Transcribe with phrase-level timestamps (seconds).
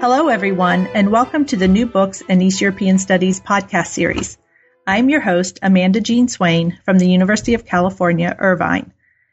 [0.00, 4.38] Hello, everyone, and welcome to the New Books and East European Studies podcast series.
[4.86, 8.92] I'm your host, Amanda Jean Swain from the University of California, Irvine.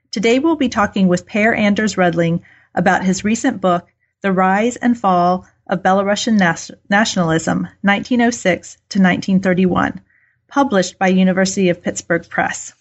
[0.09, 3.87] Today we'll be talking with Per Anders Rudling about his recent book,
[4.21, 10.01] The Rise and Fall of Belarusian Nas- Nationalism, 1906 to 1931,
[10.47, 12.73] published by University of Pittsburgh Press.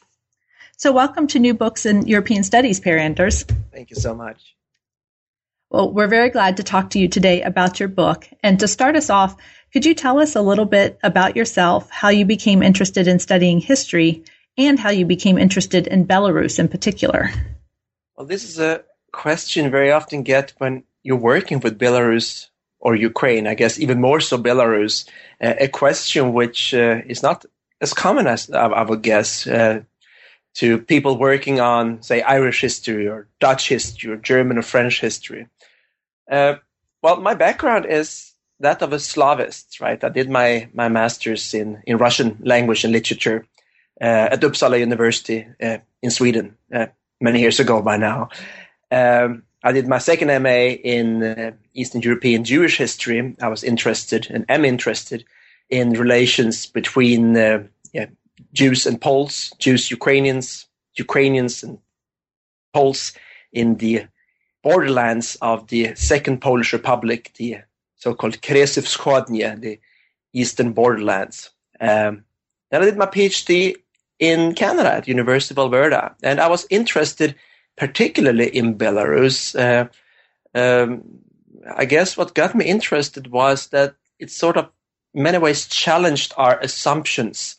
[0.78, 3.45] So welcome to New Books in European Studies, Per Anders.
[3.73, 4.55] Thank you so much.
[5.71, 8.29] Well, we're very glad to talk to you today about your book.
[8.43, 9.37] And to start us off,
[9.73, 13.61] could you tell us a little bit about yourself, how you became interested in studying
[13.61, 14.25] history,
[14.56, 17.31] and how you became interested in Belarus in particular?
[18.17, 23.47] Well, this is a question very often get when you're working with Belarus or Ukraine,
[23.47, 25.09] I guess even more so Belarus,
[25.43, 27.45] uh, a question which uh, is not
[27.81, 29.83] as common as I, I would guess uh,
[30.55, 35.49] to people working on, say, Irish history or Dutch history or German or French history.
[36.30, 36.56] Uh,
[37.03, 40.03] well, my background is that of a Slavist, right?
[40.03, 43.47] I did my, my master's in, in Russian language and literature
[44.00, 46.86] uh, at Uppsala University uh, in Sweden uh,
[47.20, 48.28] many years ago by now.
[48.91, 53.34] Um, I did my second MA in uh, Eastern European Jewish history.
[53.41, 55.25] I was interested and am interested
[55.70, 58.06] in relations between uh, yeah,
[58.53, 60.66] Jews and Poles, Jews, Ukrainians,
[60.97, 61.78] Ukrainians and
[62.72, 63.12] Poles
[63.53, 64.06] in the
[64.65, 67.59] borderlands of the Second Polish Republic, the
[67.97, 69.79] so-called Kresy Wschodnie, the
[70.33, 71.51] eastern borderlands.
[71.79, 72.25] Um,
[72.71, 73.77] then I did my PhD
[74.19, 77.37] in Canada at University of Alberta, and I was interested
[77.77, 79.55] particularly in Belarus.
[79.55, 79.88] Uh,
[80.59, 81.03] um,
[81.77, 84.71] I guess what got me interested was that it sort of,
[85.12, 87.56] in many ways, challenged our assumptions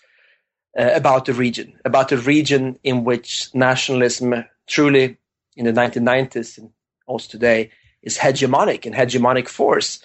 [0.77, 5.17] uh, about the region, about the region in which nationalism truly,
[5.55, 6.71] in the 1990s and
[7.05, 7.71] also today,
[8.01, 9.99] is hegemonic and hegemonic force.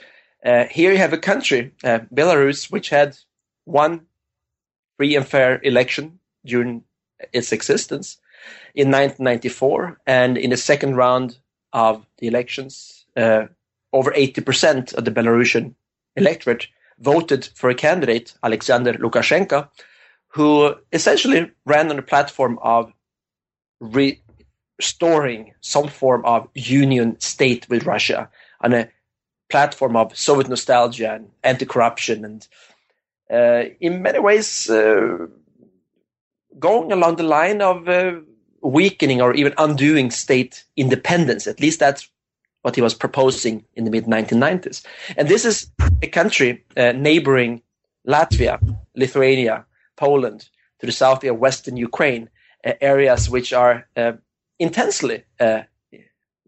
[0.45, 3.17] Uh, here you have a country, uh, Belarus, which had
[3.65, 4.07] one
[4.97, 6.83] free and fair election during
[7.33, 8.19] its existence
[8.75, 11.37] in 1994, and in the second round
[11.73, 13.47] of the elections, uh,
[13.93, 15.75] over 80% of the Belarusian
[16.17, 16.69] electorate
[16.99, 19.69] voted for a candidate, Alexander Lukashenko,
[20.29, 22.93] who essentially ran on the platform of
[23.81, 24.21] re-
[24.83, 28.21] restoring some form of union state with Russia
[28.65, 28.89] on a
[29.51, 32.41] platform of Soviet nostalgia and anti-corruption, and
[33.39, 35.27] uh, in many ways uh,
[36.59, 38.13] going along the line of uh,
[38.63, 41.47] weakening or even undoing state independence.
[41.47, 42.09] At least that's
[42.63, 44.85] what he was proposing in the mid 1990s.
[45.17, 45.71] And this is
[46.03, 47.63] a country uh, neighboring
[48.07, 48.57] Latvia,
[48.95, 49.65] Lithuania,
[49.97, 50.49] Poland,
[50.79, 52.29] to the south of western Ukraine,
[52.65, 54.13] uh, areas which are uh,
[54.61, 55.63] intensely uh,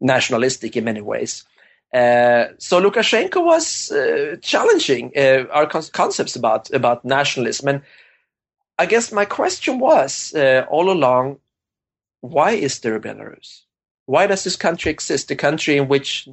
[0.01, 1.45] nationalistic in many ways.
[1.93, 7.83] Uh, so Lukashenko was uh, challenging uh, our con- concepts about about nationalism, and
[8.79, 11.39] I guess my question was uh, all along:
[12.21, 13.63] Why is there a Belarus?
[14.07, 15.31] Why does this country exist?
[15.31, 16.29] A country in which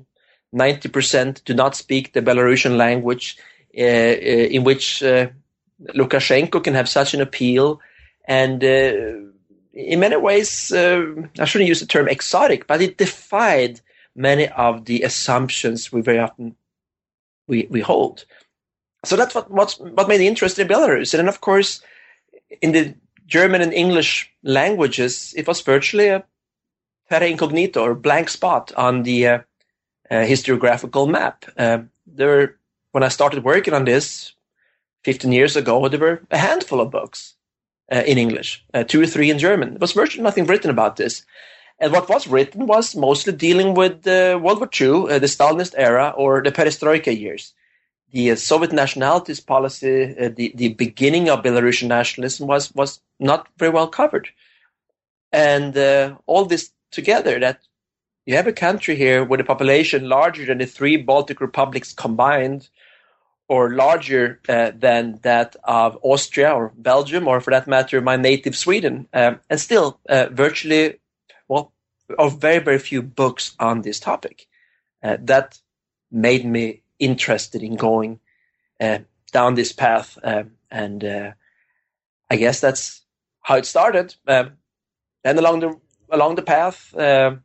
[0.54, 3.38] ninety percent do not speak the Belarusian language,
[3.78, 3.82] uh,
[4.56, 5.04] in which
[5.94, 7.82] Lukashenko can have such an appeal,
[8.26, 8.64] and
[9.74, 11.06] in many ways, uh,
[11.40, 13.81] I shouldn't use the term exotic, but it defied
[14.16, 16.56] many of the assumptions we very often
[17.47, 18.25] we, we hold.
[19.06, 21.13] So that's what what's, what made me interested in Belarus.
[21.13, 21.81] And then, of course,
[22.62, 22.96] in the
[23.28, 26.24] German and English languages, it was virtually a
[27.09, 29.40] terra incognita or blank spot on the uh,
[30.12, 31.46] uh, historiographical map.
[31.57, 32.57] Uh, there,
[32.92, 34.33] when I started working on this
[35.04, 37.36] 15 years ago, there were a handful of books
[37.91, 39.71] uh, in English, uh, two or three in German.
[39.71, 41.25] There was virtually nothing written about this.
[41.80, 45.74] And what was written was mostly dealing with uh, World War II, uh, the Stalinist
[45.77, 47.53] era, or the Perestroika years.
[48.12, 53.71] The uh, Soviet nationalities policy, the, the beginning of Belarusian nationalism was, was not very
[53.71, 54.30] well covered.
[55.31, 55.77] And
[56.25, 57.62] all this together, that
[58.25, 62.69] you have a country here with a population larger than the three Baltic republics combined,
[63.50, 68.56] or larger uh, than that of Austria or Belgium, or for that matter, my native
[68.56, 71.00] Sweden, um, and still uh, virtually,
[71.48, 71.74] well,
[72.18, 74.48] of very very few books on this topic.
[75.04, 75.60] uh, that
[76.12, 78.19] made me interested in going
[78.80, 79.00] uh,
[79.31, 80.18] down this path.
[80.24, 81.31] Um, and uh,
[82.30, 83.01] I guess that's
[83.42, 84.16] how it started.
[84.28, 84.54] Um,
[85.24, 85.80] and along the
[86.12, 87.44] along the path, um,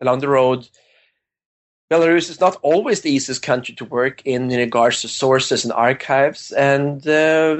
[0.00, 0.68] along the road,
[1.90, 5.72] Belarus is not always the easiest country to work in in regards to sources and
[5.72, 7.54] archives, and uh,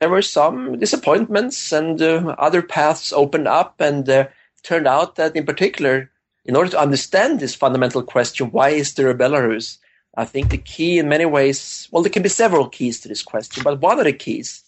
[0.00, 4.26] there were some disappointments, and uh, other paths opened up, and uh,
[4.62, 6.10] turned out that, in particular,
[6.44, 9.78] in order to understand this fundamental question, why is there a Belarus?
[10.16, 13.22] I think the key, in many ways, well, there can be several keys to this
[13.22, 14.62] question, but one of the keys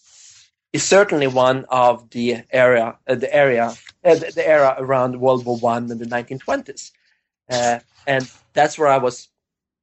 [0.73, 3.75] is certainly one of the area, uh, the area,
[4.05, 6.91] uh, the, the, era around World War One and the 1920s,
[7.49, 9.29] uh, and that's where I was.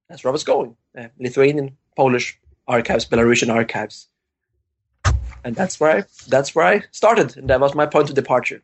[0.09, 0.77] That's where I was going.
[0.97, 4.09] Uh, Lithuanian, Polish archives, Belarusian archives,
[5.45, 8.63] and that's where I that's where I started, and that was my point of departure.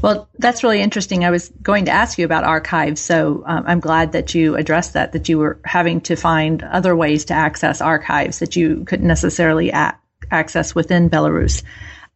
[0.00, 1.24] Well, that's really interesting.
[1.24, 4.92] I was going to ask you about archives, so um, I'm glad that you addressed
[4.92, 5.12] that.
[5.12, 9.70] That you were having to find other ways to access archives that you couldn't necessarily
[9.70, 9.98] a-
[10.30, 11.62] access within Belarus,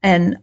[0.03, 0.39] and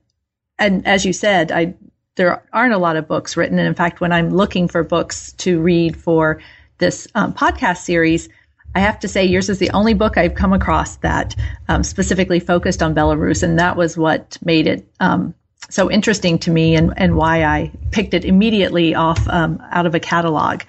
[0.60, 1.76] and as you said, I
[2.16, 3.60] there aren't a lot of books written.
[3.60, 6.42] And in fact, when I'm looking for books to read for
[6.78, 8.30] this um, podcast series,
[8.76, 11.36] I have to say yours is the only book I've come across that
[11.68, 15.34] um, specifically focused on Belarus, and that was what made it um,
[15.70, 19.96] so interesting to me, and, and why I picked it immediately off um, out of
[19.96, 20.62] a catalog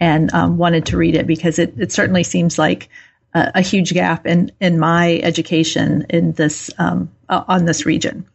[0.00, 2.88] and um, wanted to read it because it, it certainly seems like
[3.34, 8.26] a, a, huge gap in in my education in this um, on this region.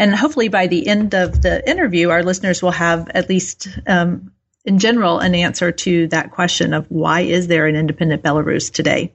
[0.00, 4.32] And hopefully by the end of the interview, our listeners will have at least um,
[4.64, 9.12] in general an answer to that question of why is there an independent Belarus today?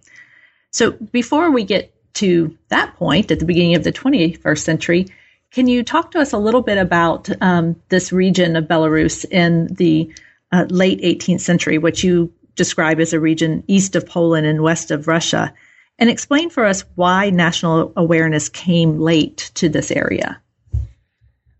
[0.69, 5.07] So before we get to that point at the beginning of the 21st century,
[5.49, 9.73] can you talk to us a little bit about um, this region of Belarus in
[9.73, 10.13] the
[10.51, 14.91] uh, late 18th century, which you describe as a region east of Poland and west
[14.91, 15.51] of Russia,
[15.97, 20.39] and explain for us why national awareness came late to this area?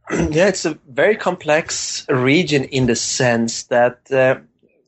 [0.12, 4.38] yeah, it's a very complex region in the sense that uh,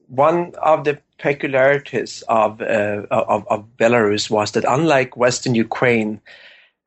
[0.08, 6.22] one of the peculiarities of, uh, of, of Belarus was that unlike Western Ukraine,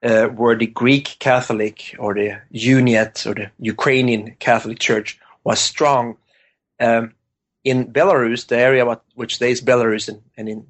[0.04, 6.16] uh, where the Greek Catholic or the Uniat or the Ukrainian Catholic Church was strong,
[6.78, 7.12] um,
[7.64, 10.66] in Belarus, the area what, which today is Belarus, and, and in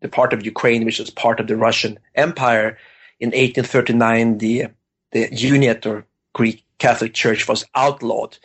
[0.00, 2.78] the part of Ukraine which was part of the Russian Empire,
[3.20, 4.66] in 1839, the
[5.10, 6.04] the Uniate or
[6.38, 8.38] Greek Catholic Church was outlawed.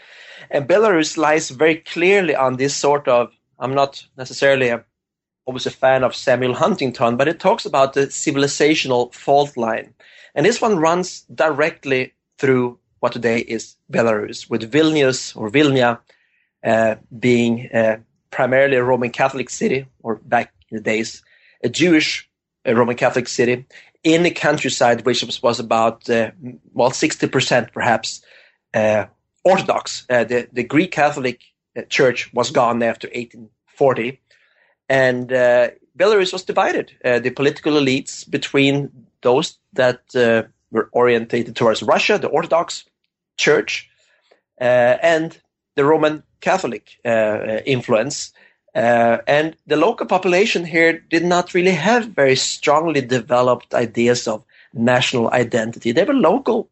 [0.49, 4.83] And Belarus lies very clearly on this sort of, I'm not necessarily a,
[5.45, 9.93] always a fan of Samuel Huntington, but it talks about the civilizational fault line.
[10.33, 15.99] And this one runs directly through what today is Belarus, with Vilnius or Vilnia
[16.65, 17.97] uh, being uh,
[18.31, 21.21] primarily a Roman Catholic city, or back in the days,
[21.63, 22.27] a Jewish
[22.65, 23.65] a Roman Catholic city,
[24.03, 26.31] in the countryside, which was about uh,
[26.73, 28.21] well sixty percent perhaps
[28.73, 29.05] uh,
[29.43, 30.05] Orthodox.
[30.09, 31.41] Uh, the the Greek Catholic
[31.77, 34.19] uh, Church was gone after 1840,
[34.89, 36.91] and uh, Belarus was divided.
[37.03, 38.91] Uh, the political elites between
[39.21, 40.01] those that
[40.71, 42.83] were orientated towards Russia, the Orthodox
[43.37, 43.89] Church,
[44.57, 45.39] and
[45.75, 46.97] the Roman Catholic
[47.65, 48.33] influence.
[48.75, 54.43] Uh, and the local population here did not really have very strongly developed ideas of
[54.73, 55.91] national identity.
[55.91, 56.69] They were local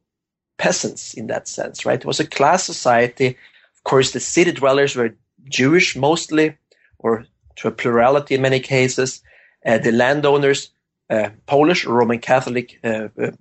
[0.57, 1.99] peasants in that sense, right?
[1.99, 3.37] It was a class society.
[3.75, 5.15] Of course, the city dwellers were
[5.47, 6.57] Jewish mostly,
[6.99, 7.25] or
[7.57, 9.21] to a plurality in many cases.
[9.65, 10.69] Uh, the landowners,
[11.09, 13.31] uh, Polish, Roman Catholic, uh, uh,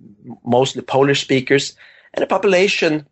[0.43, 1.75] mostly Polish speakers.
[2.13, 3.07] And the population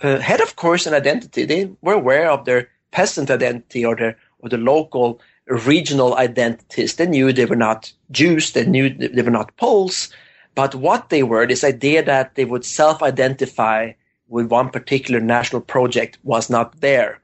[0.00, 1.44] had, of course, an identity.
[1.44, 6.96] They were aware of their peasant identity or their or the local regional identities.
[6.96, 10.10] They knew they were not Jews, they knew they were not Poles,
[10.54, 13.92] but what they were, this idea that they would self-identify
[14.28, 17.20] with one particular national project was not there.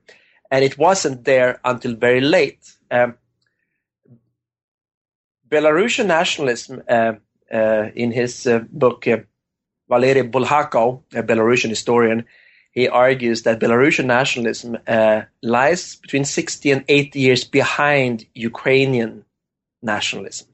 [0.50, 2.72] And it wasn't there until very late.
[2.90, 3.14] Um,
[5.48, 7.12] Belarusian nationalism, uh,
[7.52, 9.18] uh, in his uh, book, uh,
[9.88, 12.24] Valery Bulhakov, a Belarusian historian,
[12.72, 19.24] he argues that Belarusian nationalism uh, lies between 60 and 80 years behind Ukrainian
[19.82, 20.48] nationalism.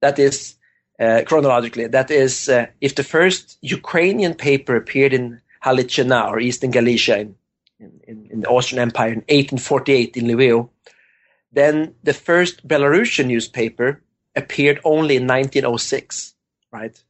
[0.00, 0.56] That is,
[0.98, 6.70] uh, chronologically, that is, uh, if the first Ukrainian paper appeared in Halychina or Eastern
[6.70, 7.34] Galicia in,
[7.78, 10.68] in, in the Austrian Empire in 1848 in Lviv,
[11.52, 14.02] then the first Belarusian newspaper
[14.36, 16.34] appeared only in 1906,
[16.70, 17.02] right?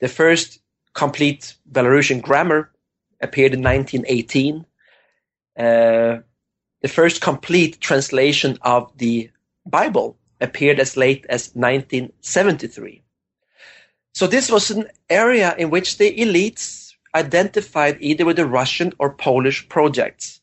[0.00, 0.60] The first
[0.94, 2.70] complete Belarusian grammar
[3.20, 4.64] appeared in 1918.
[5.58, 6.22] Uh,
[6.82, 9.30] the first complete translation of the
[9.66, 13.02] Bible appeared as late as 1973.
[14.14, 19.14] So this was an area in which the elites identified either with the Russian or
[19.14, 20.40] Polish projects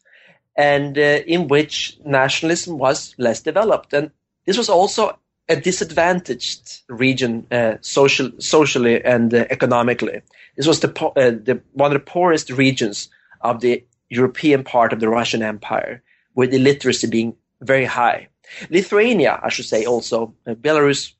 [0.55, 3.93] and uh, in which nationalism was less developed.
[3.93, 4.11] And
[4.45, 5.19] this was also
[5.49, 10.21] a disadvantaged region uh, social, socially and uh, economically.
[10.55, 13.09] This was the, uh, the, one of the poorest regions
[13.41, 16.01] of the European part of the Russian Empire,
[16.35, 18.27] with illiteracy being very high.
[18.69, 21.13] Lithuania, I should say, also uh, Belarus,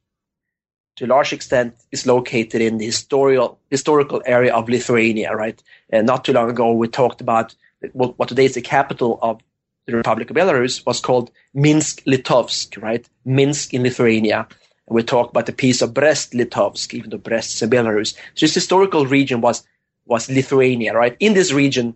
[0.96, 5.36] to a large extent, is located in the historical historical area of Lithuania.
[5.36, 7.56] Right, and not too long ago, we talked about
[7.94, 9.42] what, what today is the capital of
[9.88, 13.08] the Republic of Belarus was called Minsk Litovsk, right?
[13.26, 14.48] Minsk in Lithuania.
[14.88, 18.14] And we talk about the peace of Brest Litovsk, even though Brest is in Belarus.
[18.36, 19.66] So this historical region was
[20.06, 21.18] was Lithuania, right?
[21.20, 21.96] In this region,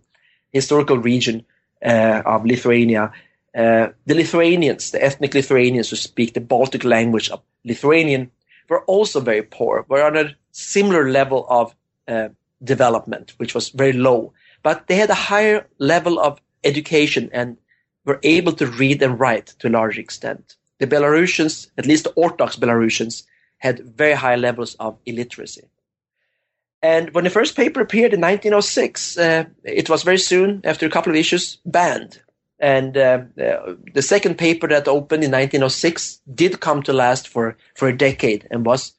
[0.51, 1.45] historical region
[1.86, 3.13] uh, of Lithuania,
[3.55, 8.29] uh, the Lithuanians, the ethnic Lithuanians who speak the Baltic language of Lithuanian,
[8.67, 9.86] were also very poor.
[9.88, 11.74] Were on a similar level of
[12.07, 12.29] uh,
[12.63, 14.33] development, which was very low,
[14.63, 17.57] but they had a higher level of education and
[18.05, 20.55] were able to read and write to a large extent.
[20.79, 23.24] The Belarusians, at least the Orthodox Belarusians,
[23.58, 25.70] had very high levels of illiteracy.
[26.81, 30.89] And when the first paper appeared in 1906, uh, it was very soon, after a
[30.89, 32.20] couple of issues, banned.
[32.60, 37.58] And uh, uh, the second paper that opened in 1906 did come to last for,
[37.75, 38.93] for a decade and was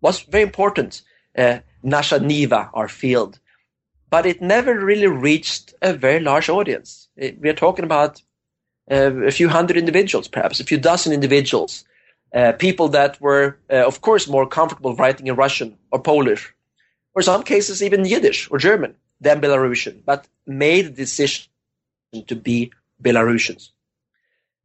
[0.00, 1.00] was very important.
[1.36, 3.40] Uh, Nasha Niva, our field,
[4.10, 7.08] but it never really reached a very large audience.
[7.16, 8.22] It, we are talking about
[8.88, 11.84] a few hundred individuals, perhaps a few dozen individuals,
[12.34, 16.52] uh, people that were, uh, of course, more comfortable writing in Russian or Polish,
[17.14, 21.46] or some cases even Yiddish or German than Belarusian, but made the decision
[22.26, 22.72] to be
[23.02, 23.70] Belarusians.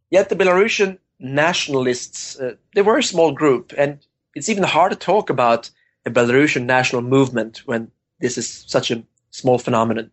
[0.09, 3.99] Yet the Belarusian nationalists, uh, they were a small group, and
[4.35, 5.69] it's even hard to talk about
[6.05, 10.11] a Belarusian national movement when this is such a small phenomenon.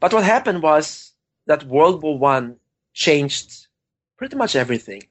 [0.00, 1.12] But what happened was
[1.46, 2.56] that World War One
[2.96, 3.68] changed
[4.16, 5.02] pretty much everything.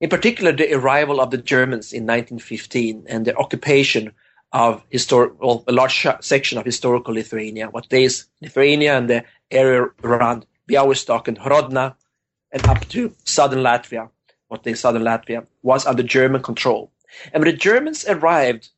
[0.00, 4.12] In particular, the arrival of the Germans in 1915 and the occupation
[4.52, 9.86] of historic, well, a large section of historical Lithuania, what is Lithuania and the area
[10.02, 11.94] around Białystok and Hrodna,
[12.50, 14.10] and up to southern Latvia,
[14.48, 16.90] what is southern Latvia, was under German control.
[17.32, 18.70] And when the Germans arrived,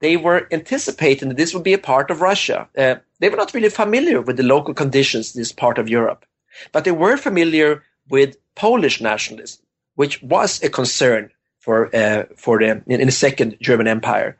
[0.00, 2.68] they were anticipating that this would be a part of Russia.
[2.76, 6.26] Uh, they were not really familiar with the local conditions in this part of Europe.
[6.72, 9.62] But they were familiar with Polish nationalism,
[9.94, 14.36] which was a concern for uh, for the in, in, the Second German Empire.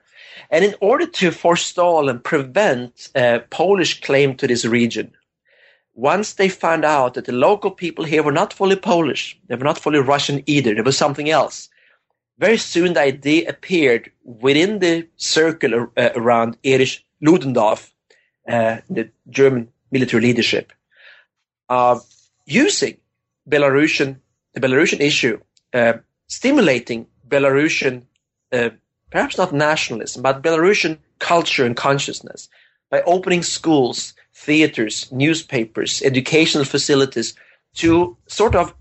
[0.50, 5.12] And in order to forestall and prevent uh, Polish claim to this region,
[5.94, 9.64] once they found out that the local people here were not fully Polish, they were
[9.64, 11.68] not fully Russian either, there was something else.
[12.38, 17.92] Very soon the idea appeared within the circle uh, around Erich Ludendorff,
[18.48, 20.72] uh, the German military leadership,
[22.46, 22.96] using
[23.48, 24.16] Belarusian
[24.54, 25.38] the Belarusian issue,
[25.72, 25.94] uh,
[26.26, 28.02] stimulating Belarusian,
[28.52, 28.70] uh,
[29.10, 32.48] perhaps not nationalism, but Belarusian culture and consciousness
[32.90, 37.34] by opening schools, theaters, newspapers, educational facilities
[37.74, 38.74] to sort of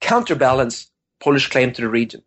[0.00, 0.90] counterbalance
[1.20, 2.22] Polish claim to the region.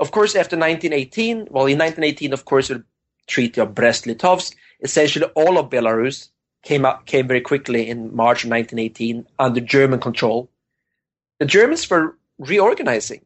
[0.00, 2.84] Of course, after 1918, well, in 1918, of course, the
[3.26, 6.28] Treaty of Brest-Litovsk, essentially all of Belarus
[6.62, 10.50] came up came very quickly in March 1918 under German control.
[11.38, 13.24] The Germans were reorganizing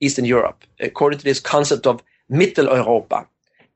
[0.00, 3.26] Eastern Europe according to this concept of Mitteleuropa.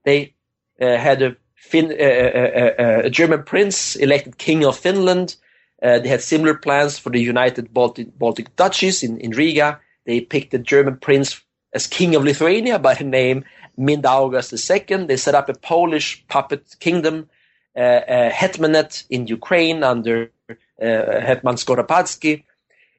[0.05, 0.35] They
[0.81, 5.37] uh, had a, fin- uh, uh, uh, uh a, German prince elected king of Finland.
[5.81, 9.81] They had similar plans for the United Baltic, Baltic Duchies in, in Riga.
[10.07, 11.41] They picked the German prince
[11.73, 13.45] as king of Lithuania by the name
[13.79, 15.07] Mindaugas II.
[15.07, 17.29] They set up a Polish puppet kingdom
[17.79, 22.45] hetmanate in Ukraine under uh, Hetman Skoropadsky.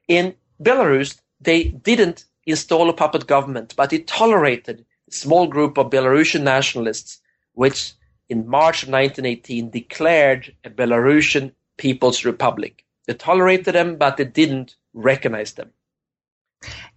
[0.08, 5.90] In Belarus, they didn't install a puppet government, but it tolerated a small group of
[5.90, 7.20] Belarusian nationalists,
[7.54, 7.92] which
[8.28, 12.84] in March of 1918 declared a Belarusian People's Republic.
[13.06, 15.70] They tolerated them, but they didn't recognize them.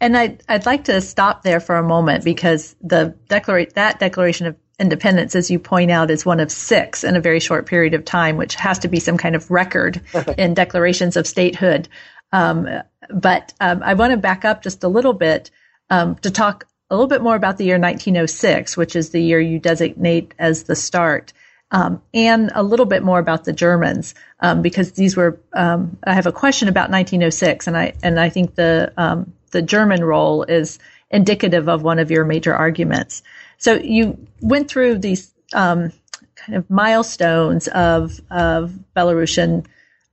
[0.01, 4.45] And I'd, I'd like to stop there for a moment because the declara- that declaration
[4.47, 7.93] of independence, as you point out, is one of six in a very short period
[7.95, 10.01] of time, which has to be some kind of record
[10.37, 11.87] in declarations of statehood.
[12.31, 12.67] Um,
[13.09, 15.51] but um, I want to back up just a little bit
[15.89, 19.39] um, to talk a little bit more about the year 1906, which is the year
[19.39, 21.33] you designate as the start.
[21.73, 25.39] um, and a little bit more about the Germans um, because these were.
[25.53, 29.61] Um, I have a question about 1906, and I and I think the um, the
[29.61, 33.23] German role is indicative of one of your major arguments.
[33.57, 35.91] So you went through these um,
[36.35, 39.65] kind of milestones of of Belarusian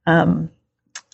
[0.06, 0.50] um,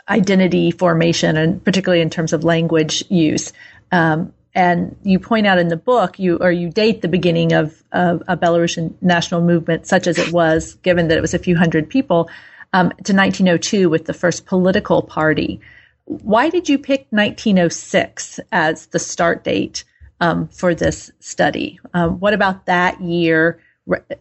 [0.09, 3.53] identity formation, and particularly in terms of language use.
[3.93, 7.83] Um, and you point out in the book, you or you date the beginning of,
[7.93, 11.57] of a Belarusian national movement, such as it was, given that it was a few
[11.57, 12.31] hundred people,
[12.73, 15.61] um, to 1902 with the first political party.
[16.07, 19.85] Why did you pick 1906 as the start date
[20.21, 21.79] um, for this study?
[21.95, 23.61] Um, what about that year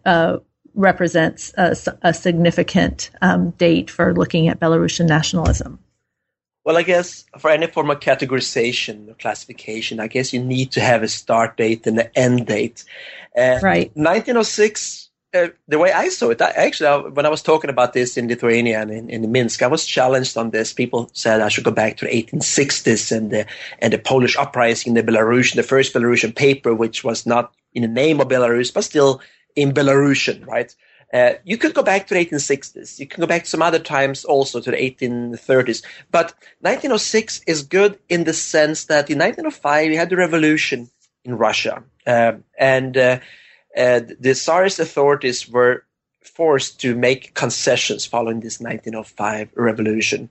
[0.04, 0.38] uh,
[0.74, 5.78] represents a, a significant um, date for looking at Belarusian nationalism?
[6.64, 10.80] Well, I guess for any form of categorization or classification, I guess you need to
[10.80, 12.84] have a start date and an end date.
[13.38, 13.92] Uh, right.
[13.94, 15.05] 1906,
[15.44, 18.16] uh, the way I saw it, I, actually, I, when I was talking about this
[18.16, 20.72] in Lithuania and in, in, Minsk, I was challenged on this.
[20.72, 23.46] People said I should go back to the 1860s and the,
[23.80, 27.82] and the Polish uprising, in the Belarusian, the first Belarusian paper, which was not in
[27.82, 29.20] the name of Belarus, but still
[29.54, 30.74] in Belarusian, right?
[31.12, 32.98] Uh, you could go back to the 1860s.
[32.98, 35.84] You can go back to some other times also to the 1830s.
[36.10, 40.90] But 1906 is good in the sense that in 1905 you had the revolution
[41.24, 43.18] in Russia, and uh, uh,
[43.76, 45.84] the Tsarist authorities were
[46.26, 50.28] forced to make concessions following this 1905 revolution.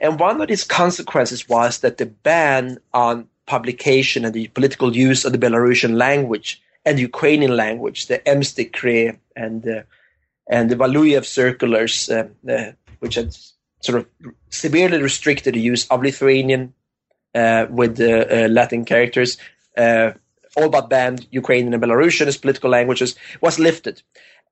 [0.00, 5.24] And one of these consequences was that the ban on publication and the political use
[5.24, 9.84] of the Belarusian language and Ukrainian language, the Ems decree and the
[10.48, 13.36] and the Valuyev circulars, uh, uh, which had
[13.80, 14.06] sort of
[14.50, 16.74] severely restricted the use of Lithuanian
[17.34, 19.38] uh, with uh, Latin characters,
[20.56, 24.02] all but banned Ukrainian and Belarusian as political languages, was lifted.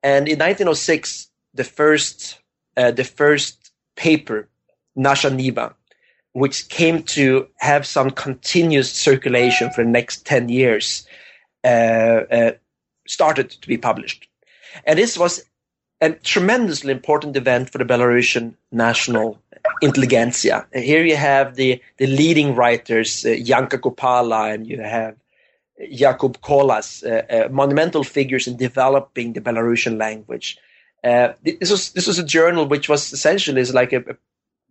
[0.03, 2.39] And in 1906, the first
[2.75, 4.47] the first paper,
[4.95, 5.73] Nasha Niva,
[6.33, 11.05] which came to have some continuous circulation for the next 10 years,
[11.63, 12.51] uh, uh,
[13.07, 14.27] started to be published.
[14.85, 15.43] And this was
[15.99, 19.39] a tremendously important event for the Belarusian national
[19.81, 20.65] intelligentsia.
[20.73, 25.15] And Here you have the, the leading writers, uh, Janka Kupala, and you have
[25.89, 30.57] Jakub Kolas, uh, uh, monumental figures in developing the Belarusian language.
[31.03, 34.03] Uh, this was this was a journal which was essentially is like a,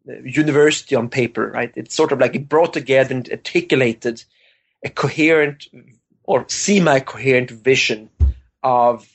[0.07, 1.73] a, university on paper, right?
[1.75, 4.23] It's sort of like it brought together and articulated
[4.85, 5.67] a coherent
[6.25, 8.11] or semi-coherent vision
[8.63, 9.09] of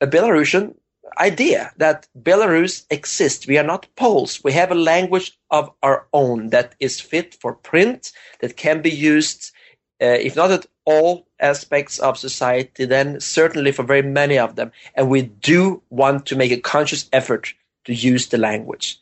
[0.00, 0.74] a Belarusian
[1.18, 3.46] idea that Belarus exists.
[3.46, 4.42] We are not Poles.
[4.44, 8.90] We have a language of our own that is fit for print, that can be
[8.90, 9.52] used,
[10.00, 14.72] uh, if not at all aspects of society, then certainly for very many of them.
[14.94, 17.52] And we do want to make a conscious effort
[17.84, 18.98] to use the language.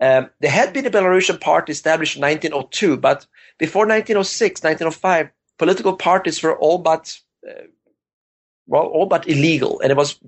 [0.00, 3.26] Um, there had been a Belarusian party established in 1902, but
[3.58, 7.16] before 1906, 1905, political parties were all but
[7.48, 7.62] uh,
[8.66, 9.80] well, all but illegal.
[9.80, 10.18] And it was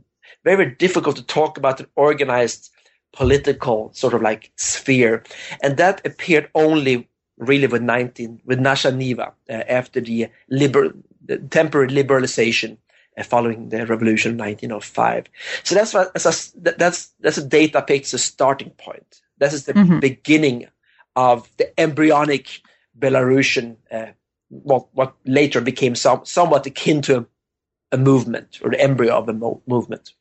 [0.45, 2.71] very, very difficult to talk about an organized
[3.13, 5.25] political sort of like sphere.
[5.63, 7.09] And that appeared only
[7.39, 10.95] really with 19, with Nasha Niva uh, after the, liber,
[11.25, 12.79] the temporary liberalization
[13.17, 15.27] uh, following the revolution of 1905.
[15.65, 19.21] So that's what, that's, that's, that's a data a starting point.
[19.39, 20.01] This is the mm-hmm.
[20.01, 20.69] beginning
[21.15, 22.61] of the embryonic
[22.99, 24.07] Belarusian, uh,
[24.49, 27.27] what, what later became some, somewhat akin to
[27.93, 30.13] a movement or the embryo of a mo- movement.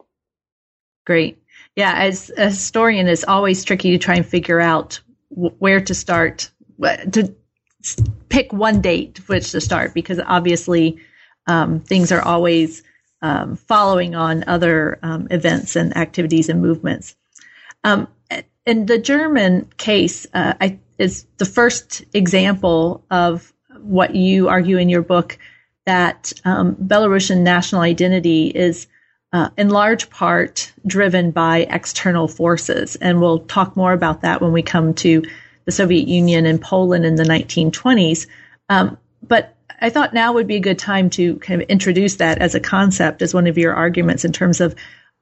[1.05, 1.41] Great.
[1.75, 4.99] Yeah, as a historian, it's always tricky to try and figure out
[5.29, 6.49] where to start,
[6.81, 7.33] to
[8.29, 10.99] pick one date which to start, because obviously
[11.47, 12.83] um, things are always
[13.21, 17.15] um, following on other um, events and activities and movements.
[17.83, 18.07] Um,
[18.65, 24.89] in the German case, uh, I, is the first example of what you argue in
[24.89, 25.37] your book
[25.85, 28.87] that um, Belarusian national identity is
[29.33, 32.95] uh, in large part driven by external forces.
[32.95, 35.23] And we'll talk more about that when we come to
[35.65, 38.27] the Soviet Union and Poland in the 1920s.
[38.69, 42.39] Um, but I thought now would be a good time to kind of introduce that
[42.39, 44.75] as a concept, as one of your arguments in terms of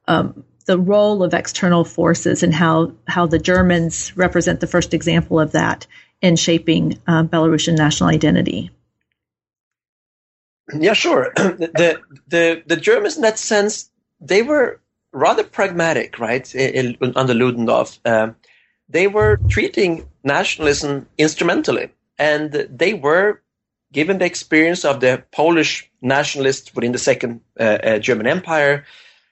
[0.07, 5.39] um, the role of external forces and how, how the Germans represent the first example
[5.39, 5.87] of that
[6.21, 8.71] in shaping uh, Belarusian national identity.
[10.73, 11.33] Yeah, sure.
[11.35, 14.79] the the the Germans, in that sense, they were
[15.11, 16.53] rather pragmatic, right?
[16.55, 18.37] In, in, under Ludendorff, um,
[18.87, 23.41] they were treating nationalism instrumentally, and they were,
[23.91, 28.85] given the experience of the Polish nationalists within the Second uh, uh, German Empire,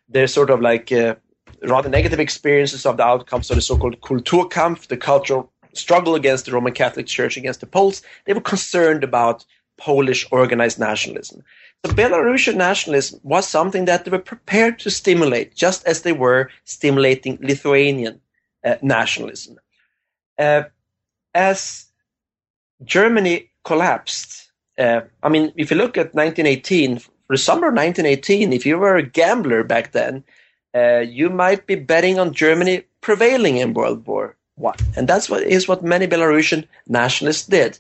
[0.10, 1.16] there's sort of like uh,
[1.64, 6.52] rather negative experiences of the outcomes of the so-called Kulturkampf, the cultural struggle against the
[6.52, 8.02] Roman Catholic Church against the Poles.
[8.26, 9.46] They were concerned about
[9.78, 11.44] Polish organized nationalism.
[11.86, 16.50] So Belarusian nationalism was something that they were prepared to stimulate, just as they were
[16.66, 18.22] stimulating Lithuanian
[18.64, 19.58] uh, nationalism.
[20.38, 20.64] Uh,
[21.34, 21.86] as
[22.84, 28.54] Germany collapsed, uh, I mean, if you look at 1918, for the summer of 1918,
[28.54, 30.24] if you were a gambler back then,
[30.76, 35.44] uh, you might be betting on Germany prevailing in World War One, and that's what
[35.44, 37.80] is what many Belarusian nationalists did.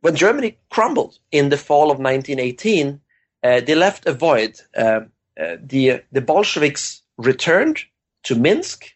[0.00, 3.00] When Germany crumbled in the fall of 1918,
[3.42, 4.60] uh, they left a void.
[4.76, 5.00] Uh,
[5.40, 7.84] uh, the the Bolsheviks returned
[8.24, 8.92] to Minsk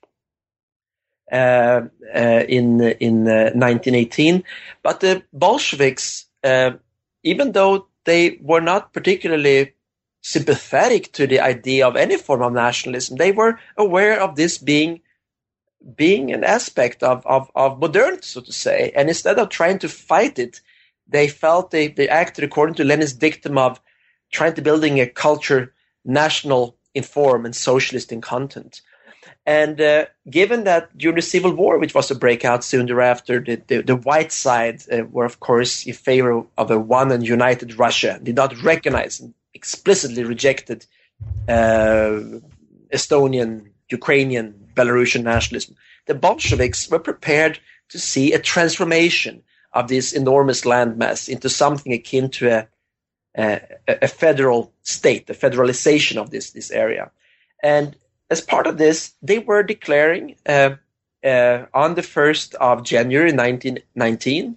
[1.30, 4.42] Uh, uh, in in uh, 1918,
[4.82, 6.26] but the Bolsheviks,
[7.22, 9.72] even though they were not particularly
[10.22, 15.00] sympathetic to the idea of any form of nationalism, they were aware of this being
[15.94, 18.92] being an aspect of, of, of modernity, so to say.
[18.96, 20.60] And instead of trying to fight it,
[21.08, 23.80] they felt they, they acted according to Lenin's dictum of
[24.32, 25.72] trying to building a culture
[26.04, 28.82] national in form and socialist in content.
[29.46, 33.56] And uh, given that during the Civil War, which was a breakout soon thereafter, the,
[33.66, 37.78] the, the white side uh, were, of course, in favor of a one and united
[37.78, 40.86] Russia, did not recognize and explicitly rejected
[41.48, 42.20] uh,
[42.92, 45.74] Estonian, Ukrainian, Belarusian nationalism.
[46.06, 47.58] The Bolsheviks were prepared
[47.90, 52.68] to see a transformation of this enormous landmass into something akin to a
[53.36, 57.10] a, a federal state, the federalization of this this area.
[57.62, 57.96] And
[58.30, 60.70] as part of this, they were declaring uh,
[61.24, 64.56] uh, on the 1st of January 1919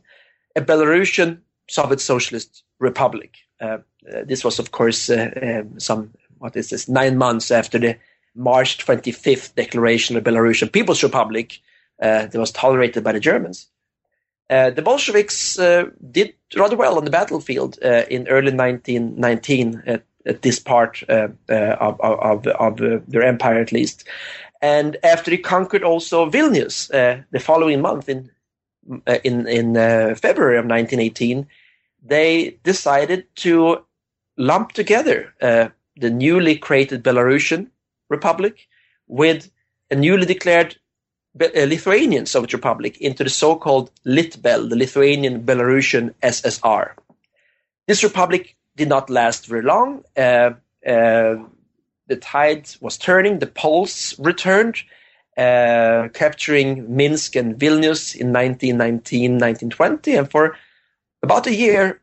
[0.55, 3.37] a Belarusian Soviet Socialist Republic.
[3.59, 3.79] Uh,
[4.11, 7.97] uh this was, of course, uh, um, some, what is this, nine months after the
[8.35, 11.59] March 25th declaration of the Belarusian People's Republic
[12.01, 13.67] uh, that was tolerated by the Germans.
[14.49, 15.55] The Bolsheviks
[16.11, 21.75] did rather well on the battlefield in early 1919 at, at this part uh, uh,
[21.79, 24.05] of, of, of their empire, at least.
[24.61, 26.87] And after they conquered also Vilnius
[27.31, 28.31] the following month in
[29.23, 29.75] in in
[30.15, 31.47] February of 1918,
[32.01, 33.83] they decided to
[34.37, 37.67] lump together the newly created Belarusian
[38.09, 38.67] Republic
[39.07, 39.51] with
[39.91, 40.77] a newly declared
[41.39, 46.91] uh, Lithuanian Soviet Republic into the so-called Litbel, the Lithuanian Belarusian SSR.
[47.87, 50.03] This republic did not last very long.
[50.17, 50.51] Uh,
[50.85, 51.35] uh,
[52.07, 53.39] the tide was turning.
[53.39, 54.77] The Poles returned,
[55.37, 60.15] uh, capturing Minsk and Vilnius in 1919, 1920.
[60.15, 60.57] And for
[61.21, 61.99] about a year,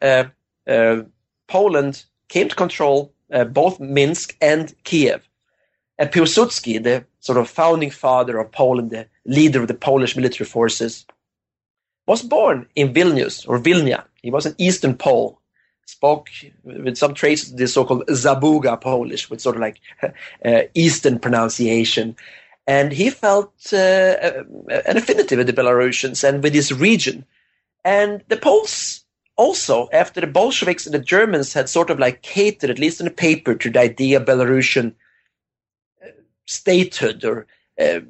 [1.49, 3.13] Poland came to control
[3.49, 5.29] both Minsk and Kiev.
[5.99, 10.49] And Piłsudski, the sort of founding father of Poland, the leader of the Polish military
[10.49, 11.05] forces,
[12.07, 14.05] was born in Vilnius or Vilnia.
[14.23, 15.40] He was an Eastern Pole,
[15.91, 16.29] spoke
[16.65, 19.81] with some traces of this so-called Zabuga Polish, with sort of like
[20.45, 22.17] uh, Eastern pronunciation.
[22.67, 24.45] And he felt uh,
[24.87, 27.25] an affinity with the Belarusians and with this region.
[27.85, 29.05] And the Poles
[29.37, 33.07] also, after the Bolsheviks and the Germans had sort of like catered, at least in
[33.07, 34.95] the paper, to the idea of Belarusian
[36.47, 37.47] statehood or
[37.81, 38.01] uh,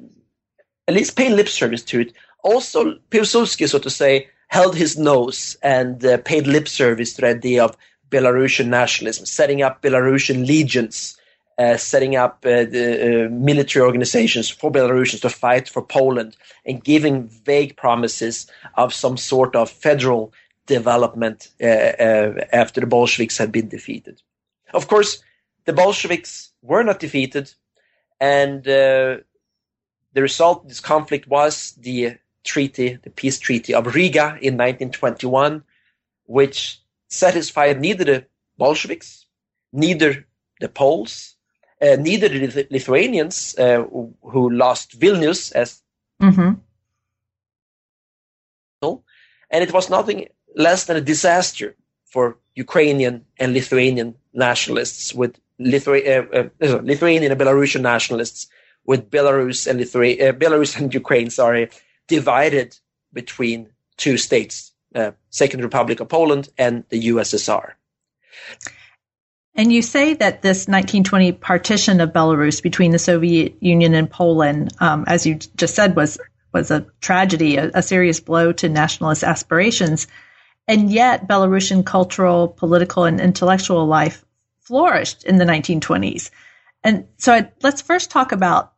[0.87, 2.13] at least paying lip service to it.
[2.43, 7.29] Also, Piłsudski, so to say, held his nose and uh, paid lip service to the
[7.29, 7.77] idea of
[8.09, 11.17] Belarusian nationalism, setting up Belarusian legions,
[11.57, 16.35] uh, setting up uh, the, uh, military organizations for Belarusians to fight for Poland,
[16.65, 20.33] and giving vague promises of some sort of federal
[20.67, 24.21] development uh, after the Bolsheviks had been defeated.
[24.73, 25.23] Of course,
[25.65, 27.53] the Bolsheviks were not defeated
[28.19, 29.17] and uh,
[30.13, 35.63] the result of this conflict was the treaty, the peace treaty of Riga in 1921,
[36.25, 38.25] which satisfied neither the
[38.57, 39.25] Bolsheviks,
[39.73, 40.25] neither
[40.59, 41.35] the Poles,
[41.81, 43.83] uh, neither the Lithuanians uh,
[44.21, 45.81] who lost Vilnius as
[46.21, 46.53] mm-hmm.
[49.51, 51.75] and it was nothing less than a disaster
[52.05, 58.47] for Ukrainian and Lithuanian nationalists with Lithu- uh, uh, Lithuanian and Belarusian nationalists,
[58.85, 61.69] with Belarus and Lithu- uh, Belarus and Ukraine, sorry,
[62.11, 62.77] divided
[63.13, 67.71] between two states, uh, Second Republic of Poland and the USSR.
[69.55, 74.73] And you say that this 1920 partition of Belarus between the Soviet Union and Poland,
[74.79, 76.19] um, as you just said, was
[76.53, 80.07] was a tragedy, a, a serious blow to nationalist aspirations.
[80.67, 84.25] And yet, Belarusian cultural, political, and intellectual life
[84.59, 86.29] flourished in the 1920s.
[86.83, 88.73] And so I, let's first talk about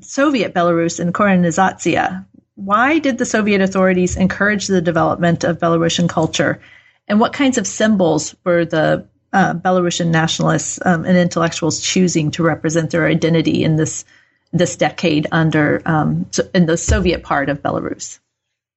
[0.00, 2.24] Soviet Belarus and Korenizatsiya.
[2.56, 6.60] Why did the Soviet authorities encourage the development of Belarusian culture?
[7.08, 12.42] And what kinds of symbols were the uh, Belarusian nationalists um, and intellectuals choosing to
[12.42, 14.04] represent their identity in this
[14.52, 18.20] this decade under um, in the Soviet part of Belarus?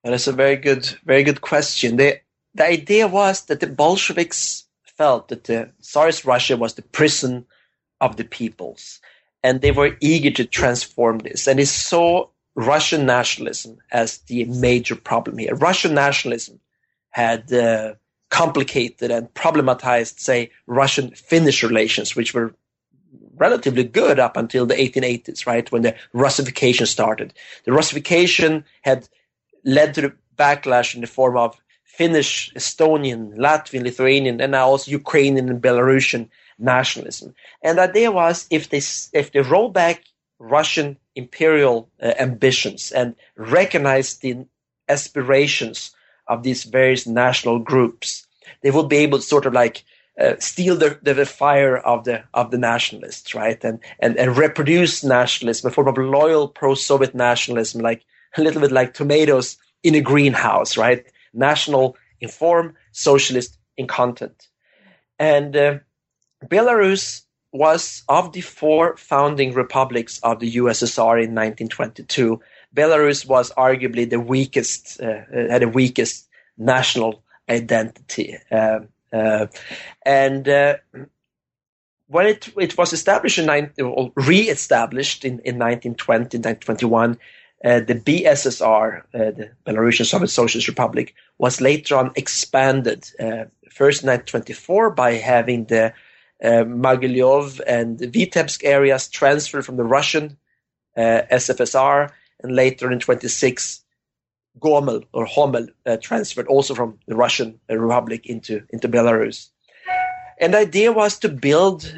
[0.03, 1.97] That is a very good, very good question.
[1.97, 2.19] The
[2.55, 4.65] the idea was that the Bolsheviks
[4.97, 7.45] felt that the Tsarist Russia was the prison
[8.01, 8.99] of the peoples,
[9.43, 11.47] and they were eager to transform this.
[11.47, 15.53] And they saw Russian nationalism as the major problem here.
[15.53, 16.59] Russian nationalism
[17.11, 17.93] had uh,
[18.29, 22.55] complicated and problematized, say, Russian Finnish relations, which were
[23.35, 27.31] relatively good up until the 1880s, right, when the Russification started.
[27.65, 29.07] The Russification had
[29.63, 34.89] led to the backlash in the form of Finnish, Estonian, Latvian, Lithuanian, and now also
[34.89, 37.35] Ukrainian and Belarusian nationalism.
[37.61, 38.81] And the idea was if they
[39.13, 40.03] if they roll back
[40.39, 44.45] Russian imperial uh, ambitions and recognize the
[44.88, 45.91] aspirations
[46.28, 48.28] of these various national groups,
[48.62, 49.84] they would be able to sort of like
[50.19, 53.63] uh, steal the, the, the, fire of the of the nationalists, right?
[53.63, 58.04] And and and reproduce nationalism, a form of loyal pro-Soviet nationalism, like
[58.36, 61.06] a little bit like tomatoes in a greenhouse, right?
[61.34, 64.47] National in form, socialist in content.
[65.19, 65.80] And uh,
[66.45, 67.23] Belarus
[67.57, 72.39] was of the four founding republics of the USSR in 1922.
[72.75, 78.37] Belarus was arguably the weakest, uh, uh, had the weakest national identity.
[78.51, 79.47] Um, uh,
[80.05, 80.75] and uh,
[82.07, 87.17] when it, it was established in 19, or re-established in, in 1920, 1921,
[87.65, 94.03] uh, the BSSR, uh, the Belarusian Soviet Socialist Republic, was later on expanded, uh, first
[94.03, 95.93] in 1924 by having the
[96.43, 100.38] uh, Mogilev and Vitebsk areas transferred from the Russian
[100.95, 103.84] uh, SFSR, and later in 26,
[104.60, 109.50] Gomel or Homel uh, transferred also from the Russian Republic into, into Belarus.
[110.39, 111.91] And the idea was to build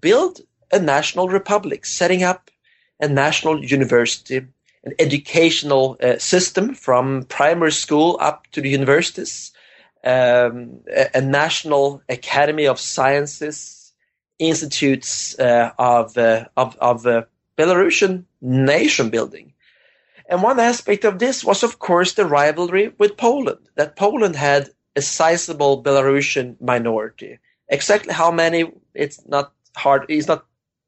[0.00, 0.40] build
[0.72, 2.50] a national republic, setting up
[3.00, 4.38] a national university,
[4.84, 9.52] an educational uh, system from primary school up to the universities,
[10.04, 13.92] um, a, a, national academy of sciences,
[14.38, 17.22] institutes uh, of, uh, of, of uh,
[17.56, 19.52] Belarusian nation building.
[20.28, 24.70] And one aspect of this was, of course, the rivalry with Poland, that Poland had
[24.96, 27.38] a sizable Belarusian minority.
[27.68, 30.46] Exactly how many, it's not hard, it's not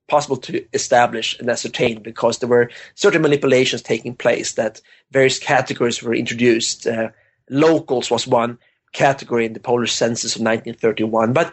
[0.09, 6.02] possible to establish and ascertain because there were certain manipulations taking place that various categories
[6.02, 6.87] were introduced.
[6.87, 7.09] Uh,
[7.50, 8.59] locals was one
[8.92, 11.53] category in the Polish census of 1931, but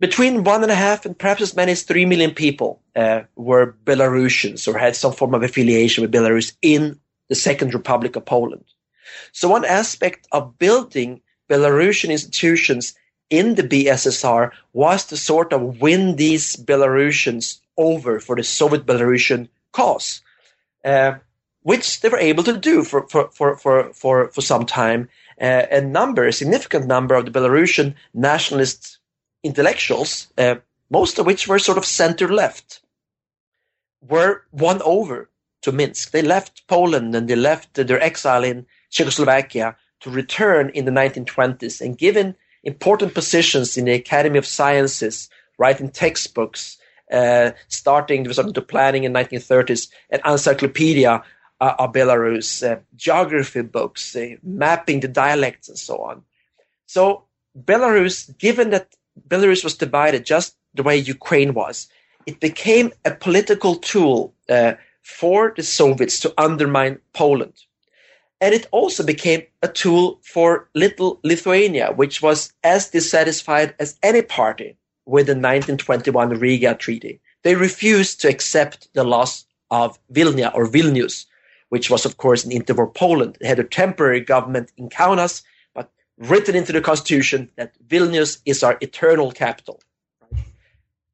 [0.00, 3.74] between one and a half and perhaps as many as three million people uh, were
[3.84, 8.64] Belarusians or had some form of affiliation with Belarus in the Second Republic of Poland.
[9.32, 12.94] So one aspect of building Belarusian institutions
[13.30, 19.48] in the BSSR was to sort of win these Belarusians over for the Soviet Belarusian
[19.72, 20.22] cause,
[20.84, 21.14] uh,
[21.62, 25.08] which they were able to do for, for, for, for, for, for some time.
[25.40, 28.98] Uh, a number, a significant number of the Belarusian nationalist
[29.42, 30.56] intellectuals, uh,
[30.90, 32.80] most of which were sort of center left,
[34.08, 35.30] were won over
[35.62, 36.10] to Minsk.
[36.10, 41.80] They left Poland and they left their exile in Czechoslovakia to return in the 1920s.
[41.80, 46.78] And given important positions in the Academy of Sciences, writing textbooks,
[47.12, 51.22] uh, starting the planning in 1930s, an encyclopedia
[51.60, 56.22] uh, of Belarus, uh, geography books, uh, mapping the dialects and so on.
[56.86, 57.24] So
[57.58, 58.94] Belarus, given that
[59.28, 61.88] Belarus was divided just the way Ukraine was,
[62.26, 67.54] it became a political tool uh, for the Soviets to undermine Poland.
[68.40, 74.22] And it also became a tool for little Lithuania, which was as dissatisfied as any
[74.22, 77.20] party with the 1921 Riga Treaty.
[77.42, 81.26] They refused to accept the loss of Vilna or Vilnius,
[81.74, 83.36] which was, of course, an interwar Poland.
[83.40, 85.42] They had a temporary government in Kaunas,
[85.74, 89.80] but written into the constitution that Vilnius is our eternal capital.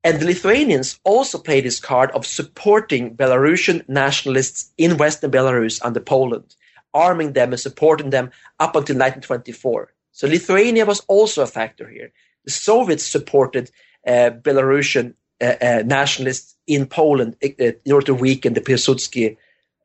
[0.04, 6.00] And the Lithuanians also played this card of supporting Belarusian nationalists in Western Belarus under
[6.00, 6.54] Poland
[6.94, 9.92] arming them and supporting them up until 1924.
[10.12, 12.12] So Lithuania was also a factor here.
[12.44, 13.70] The Soviets supported
[14.06, 17.48] uh, Belarusian uh, uh, nationalists in Poland uh,
[17.84, 19.36] in order to weaken the Pilsudski,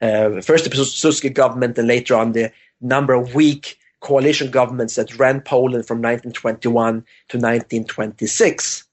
[0.01, 5.17] uh, first the Pilsudski government and later on the number of weak coalition governments that
[5.17, 8.85] ran Poland from 1921 to 1926.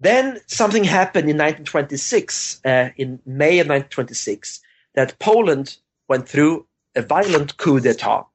[0.00, 4.60] Then something happened in 1926, uh, in May of 1926,
[4.94, 5.76] that Poland
[6.08, 8.26] went through a violent coup d'etat.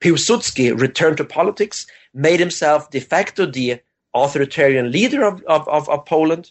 [0.00, 3.80] Piłsudski returned to politics, made himself de facto the
[4.14, 6.50] authoritarian leader of, of, of, of Poland.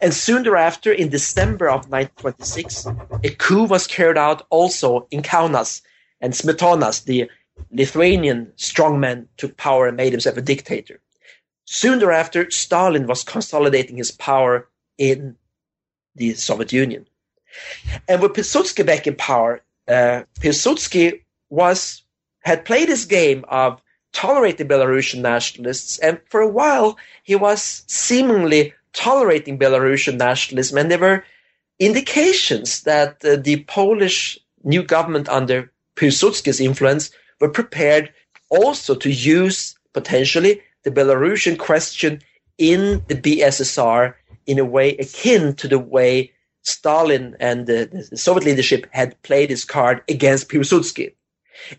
[0.00, 2.86] And soon thereafter, in December of 1926,
[3.24, 5.82] a coup was carried out also in Kaunas,
[6.20, 7.30] and Smetonas, the
[7.70, 11.00] Lithuanian strongman, took power and made himself a dictator.
[11.64, 15.36] Soon thereafter, Stalin was consolidating his power in
[16.14, 17.06] the Soviet Union.
[18.08, 22.02] And with Pilsudski back in power, uh, Pilsudski was
[22.40, 23.80] had played his game of
[24.12, 30.98] tolerating Belarusian nationalists, and for a while he was seemingly tolerating Belarusian nationalism, and there
[30.98, 31.24] were
[31.78, 38.12] indications that uh, the Polish new government under Piłsudski's influence were prepared
[38.50, 42.20] also to use potentially the Belarusian question
[42.58, 44.14] in the BSSR
[44.46, 49.50] in a way akin to the way Stalin and the, the Soviet leadership had played
[49.50, 51.12] his card against Piłsudski.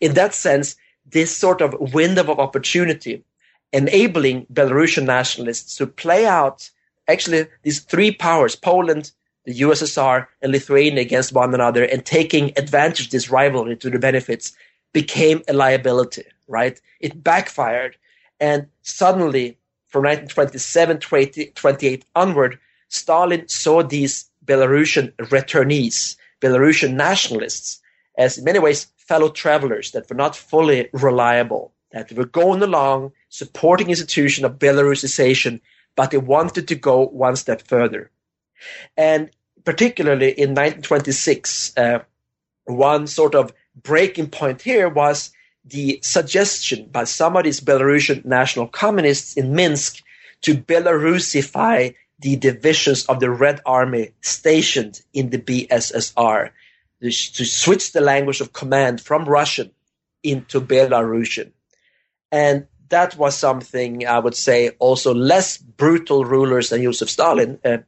[0.02, 3.24] In that sense, this sort of window of opportunity
[3.72, 6.70] enabling Belarusian nationalists to play out
[7.08, 9.12] actually these three powers, Poland,
[9.46, 14.00] the USSR, and Lithuania against one another and taking advantage of this rivalry to their
[14.00, 14.54] benefits
[14.94, 16.80] became a liability, right?
[17.00, 17.98] It backfired.
[18.40, 27.82] And suddenly, from 1927 to 28 onward, Stalin saw these Belarusian returnees, Belarusian nationalists,
[28.18, 33.12] as in many ways fellow travelers that were not fully reliable, that were going along
[33.30, 35.60] supporting institution of Belarusization,
[35.96, 38.12] but they wanted to go one step further.
[38.98, 39.30] And
[39.64, 42.00] particularly in 1926, uh,
[42.66, 45.32] one sort of breaking point here was
[45.66, 50.02] the suggestion by some of these Belarusian national communists in Minsk
[50.42, 56.52] to Belarusify the divisions of the Red Army stationed in the BSSR,
[57.02, 59.72] to switch the language of command from Russian
[60.22, 61.52] into Belarusian.
[62.32, 67.60] And that was something I would say also less brutal rulers than Joseph Stalin.
[67.66, 67.80] Uh,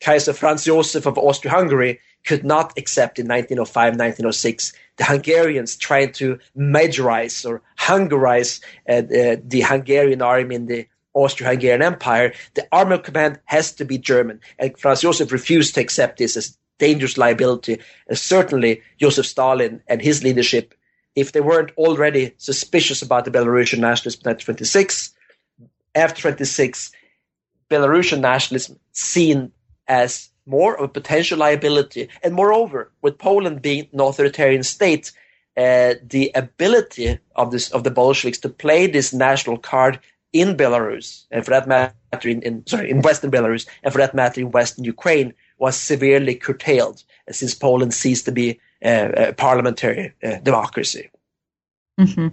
[0.00, 6.38] Kaiser Franz Joseph of Austria-Hungary could not accept in 1905, 1906 the Hungarians trying to
[6.56, 12.32] Magyarize or Hungarize uh, the, the Hungarian army in the Austro-Hungarian Empire.
[12.54, 16.50] The army command has to be German, and Franz Joseph refused to accept this as
[16.50, 17.78] a dangerous liability.
[18.08, 20.74] And certainly, Joseph Stalin and his leadership,
[21.14, 25.12] if they weren't already suspicious about the Belarusian nationalism in 1926,
[25.94, 26.92] after 26,
[27.70, 29.52] Belarusian nationalism seen
[29.88, 32.08] as more of a potential liability.
[32.22, 35.12] And moreover, with Poland being an authoritarian state,
[35.56, 40.00] uh, the ability of this of the Bolsheviks to play this national card
[40.32, 44.14] in Belarus, and for that matter, in, in sorry, in Western Belarus, and for that
[44.14, 48.58] matter, in Western Ukraine, was severely curtailed since Poland ceased to be
[49.36, 51.10] parliamentary uh, democracy.
[52.00, 52.28] Mm-hmm.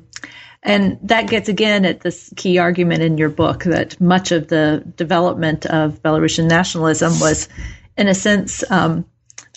[0.64, 4.84] And that gets again at this key argument in your book that much of the
[4.98, 7.48] development of Belarusian nationalism was
[7.98, 9.06] in a sense, um,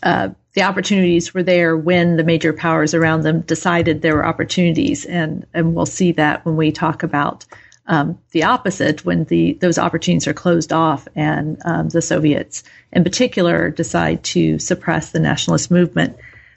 [0.03, 5.07] uh, the opportunities were there when the major powers around them decided there were opportunities,
[5.07, 7.47] and and we'll see that when we talk about
[7.87, 13.05] um, the opposite when the those opportunities are closed off and um, the Soviets, in
[13.05, 16.17] particular, decide to suppress the nationalist movement.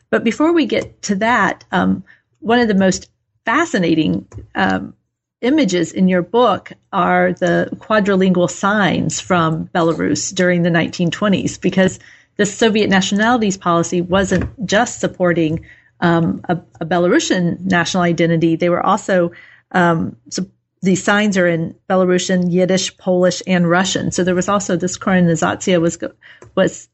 [0.10, 2.04] But before we get to that, um,
[2.40, 3.10] one of the most
[3.46, 4.94] fascinating um,
[5.42, 12.00] images in your book are the quadrilingual signs from Belarus during the 1920s, because
[12.38, 15.66] the Soviet nationalities policy wasn't just supporting
[16.02, 18.56] um, a, a, Belarusian national identity.
[18.56, 19.32] They were also
[19.72, 20.18] um,
[20.82, 24.12] these signs are in Belarusian, Yiddish, Polish, and Russian.
[24.12, 25.98] So there was also this korenizatsiya was
[26.56, 26.90] was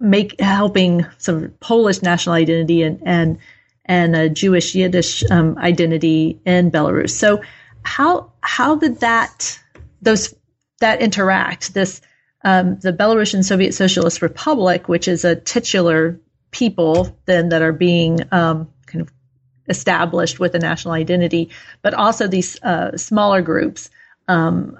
[0.00, 3.38] make helping some Polish national identity and and
[3.84, 7.10] and a Jewish Yiddish um, identity in Belarus.
[7.10, 7.42] So
[7.82, 9.58] how how did that
[10.02, 10.34] those
[10.80, 11.74] that interact?
[11.74, 12.00] This
[12.44, 18.20] um, the Belarusian Soviet Socialist Republic, which is a titular people then that are being
[18.32, 19.12] um, kind of
[19.68, 21.50] established with a national identity,
[21.82, 23.90] but also these uh, smaller groups
[24.28, 24.76] um,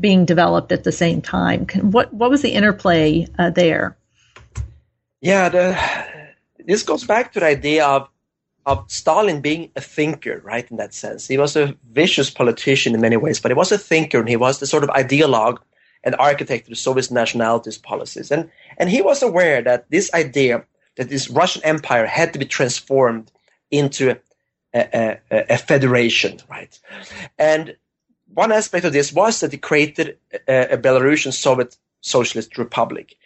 [0.00, 1.66] being developed at the same time.
[1.80, 3.96] What what was the interplay uh, there?
[5.24, 5.78] Yeah, the,
[6.66, 8.08] this goes back to the idea of
[8.66, 10.70] of Stalin being a thinker, right?
[10.70, 13.78] In that sense, he was a vicious politician in many ways, but he was a
[13.78, 15.58] thinker, and he was the sort of ideologue
[16.02, 18.30] and architect of the Soviet nationalities policies.
[18.30, 20.62] And and he was aware that this idea
[20.96, 23.32] that this Russian Empire had to be transformed
[23.70, 24.18] into a,
[24.74, 25.18] a,
[25.54, 26.78] a, federation, right?
[27.38, 27.76] And
[28.34, 33.16] one aspect of this was that he created a, a Belarusian Soviet Socialist Republic.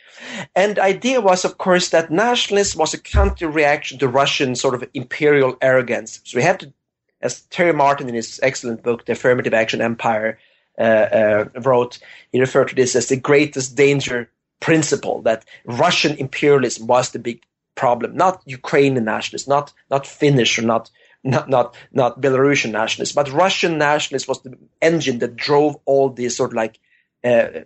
[0.55, 4.75] And the idea was, of course, that nationalism was a counter reaction to Russian sort
[4.75, 6.21] of imperial arrogance.
[6.25, 6.73] So we have to,
[7.21, 10.39] as Terry Martin in his excellent book, The Affirmative Action Empire,
[10.79, 11.99] uh, uh, wrote,
[12.31, 17.43] he referred to this as the greatest danger principle that Russian imperialism was the big
[17.75, 20.91] problem, not Ukrainian nationalists, not not Finnish or not
[21.25, 26.37] not not not Belarusian nationalists, but Russian nationalists was the engine that drove all these
[26.37, 26.79] sort of like
[27.25, 27.65] uh,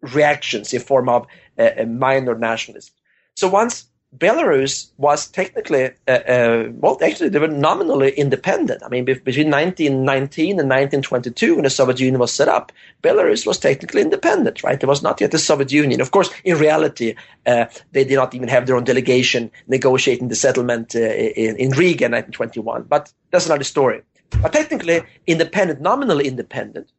[0.00, 1.26] reactions in form of
[1.58, 2.94] uh, minor nationalism.
[3.34, 3.86] So once
[4.16, 8.82] Belarus was technically, uh, uh, well, actually, they were nominally independent.
[8.82, 12.72] I mean, be- between 1919 and 1922, when the Soviet Union was set up,
[13.02, 14.80] Belarus was technically independent, right?
[14.80, 16.00] There was not yet the Soviet Union.
[16.00, 20.36] Of course, in reality, uh, they did not even have their own delegation negotiating the
[20.36, 22.84] settlement uh, in, in Riga in 1921.
[22.84, 24.00] But that's another story.
[24.40, 26.90] But technically, independent, nominally independent.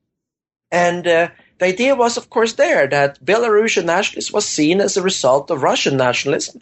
[0.71, 1.29] And uh,
[1.59, 5.63] the idea was, of course, there that Belarusian nationalism was seen as a result of
[5.63, 6.61] Russian nationalism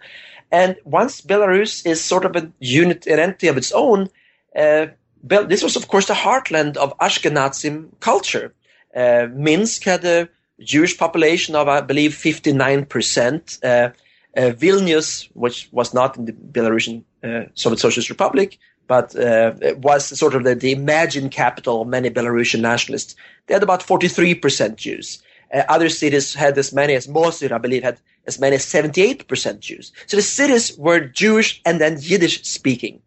[0.51, 4.09] and once Belarus is sort of a unit, an entity of its own,
[4.55, 4.87] uh,
[5.23, 8.53] this was, of course, the heartland of Ashkenazim culture.
[8.95, 10.29] Uh, Minsk had a
[10.61, 13.63] Jewish population of, I believe, 59%.
[13.63, 13.91] Uh,
[14.35, 20.17] uh, Vilnius, which was not in the Belarusian uh, Soviet Socialist Republic, but uh, was
[20.17, 23.15] sort of the, the, imagined capital of many Belarusian nationalists.
[23.45, 25.21] They had about 43% Jews.
[25.53, 29.59] Uh, other cities had as many as Mosul, I believe, had as many as 78%
[29.59, 29.91] Jews.
[30.07, 33.01] So the cities were Jewish and then Yiddish speaking.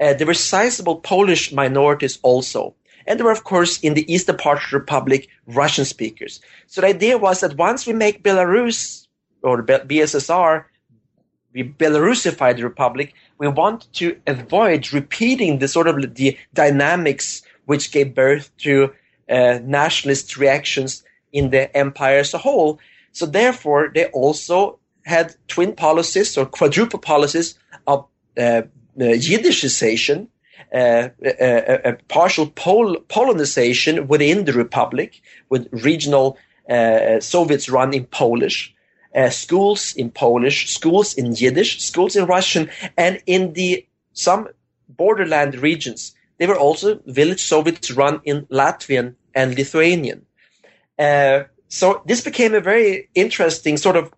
[0.00, 2.74] Uh, there were sizable Polish minorities also.
[3.06, 6.40] And there were, of course, in the eastern part of the Republic, Russian speakers.
[6.66, 9.06] So the idea was that once we make Belarus
[9.42, 10.64] or BSSR,
[11.54, 17.92] we Belarusify the Republic, we want to avoid repeating the sort of the dynamics which
[17.92, 18.92] gave birth to
[19.28, 22.78] uh, nationalist reactions in the empire as a whole.
[23.12, 28.64] So therefore, they also had twin policies or quadruple policies of uh, uh,
[28.96, 30.28] Yiddishization,
[30.74, 36.36] uh, a, a, partial Pol- Polonization within the republic, with regional
[36.68, 38.74] uh, Soviets run in Polish,
[39.18, 44.48] uh, schools in Polish, schools in Yiddish, schools in Russian, and in the some
[44.88, 50.24] borderland regions, they were also village Soviets run in Latvian and Lithuanian.
[50.98, 54.12] Uh, so this became a very interesting sort of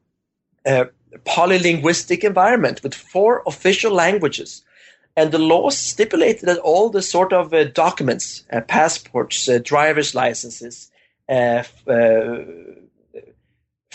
[0.67, 0.85] uh,
[1.25, 4.63] polylinguistic environment with four official languages.
[5.17, 10.15] And the laws stipulated that all the sort of uh, documents, uh, passports, uh, driver's
[10.15, 10.91] licenses,
[11.29, 11.63] uh,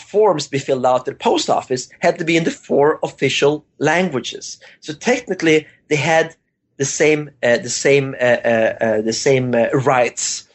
[0.06, 3.64] forms be filled out at the post office had to be in the four official
[3.78, 4.58] languages.
[4.80, 6.34] So technically, they had
[6.76, 10.46] the same, the same, the same rights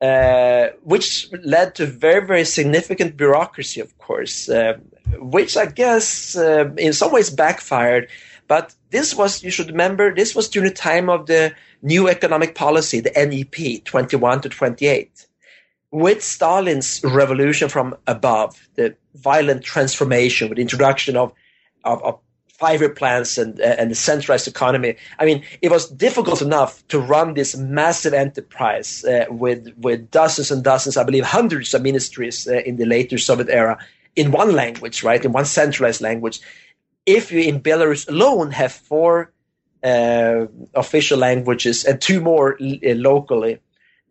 [0.00, 4.74] uh, which led to very, very significant bureaucracy, of course, uh,
[5.18, 8.08] which I guess uh, in some ways backfired.
[8.46, 12.54] But this was, you should remember, this was during the time of the new economic
[12.54, 15.26] policy, the NEP 21 to 28.
[15.90, 21.32] With Stalin's revolution from above, the violent transformation with introduction of,
[21.84, 22.20] of, of
[22.58, 22.94] five-year
[23.38, 24.96] and and the centralized economy.
[25.18, 30.50] I mean, it was difficult enough to run this massive enterprise uh, with with dozens
[30.50, 33.78] and dozens, I believe, hundreds of ministries uh, in the later Soviet era
[34.16, 36.40] in one language, right, in one centralized language.
[37.06, 39.32] If you in Belarus alone have four
[39.84, 43.60] uh, official languages and two more uh, locally,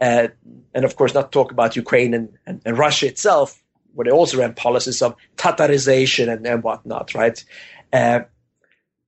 [0.02, 0.28] uh,
[0.74, 3.62] and of course not talk about Ukraine and, and, and Russia itself,
[3.94, 7.44] where they also ran policies of Tatarization and, and whatnot, right?
[7.92, 8.22] Uh,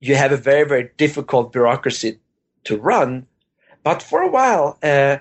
[0.00, 2.18] you have a very, very difficult bureaucracy
[2.64, 3.26] to run.
[3.82, 5.18] But for a while, uh,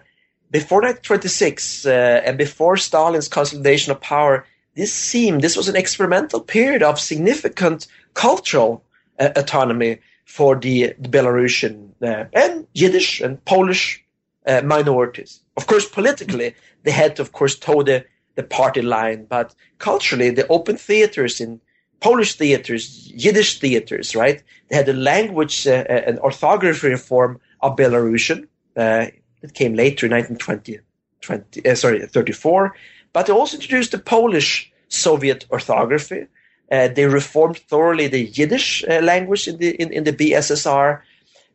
[0.51, 4.45] before 1926 uh, and before Stalin's consolidation of power,
[4.75, 8.83] this seemed this was an experimental period of significant cultural
[9.19, 14.03] uh, autonomy for the, the Belarusian and Yiddish and Polish
[14.45, 15.41] uh, minorities.
[15.59, 18.05] Of course, politically, they had to, of course, toe the,
[18.35, 21.59] the party line, but culturally, the open theaters in
[21.99, 24.41] Polish theaters, Yiddish theaters, right?
[24.69, 28.47] They had a language, uh, uh, an orthography reform of Belarusian.
[28.77, 29.07] Uh,
[29.41, 30.79] it came later in 1920,
[31.19, 32.73] 20, uh, sorry, 34.
[33.11, 36.27] But they also introduced the Polish Soviet orthography.
[36.71, 41.01] Uh, they reformed thoroughly the Yiddish uh, language in the in, in the BSSR.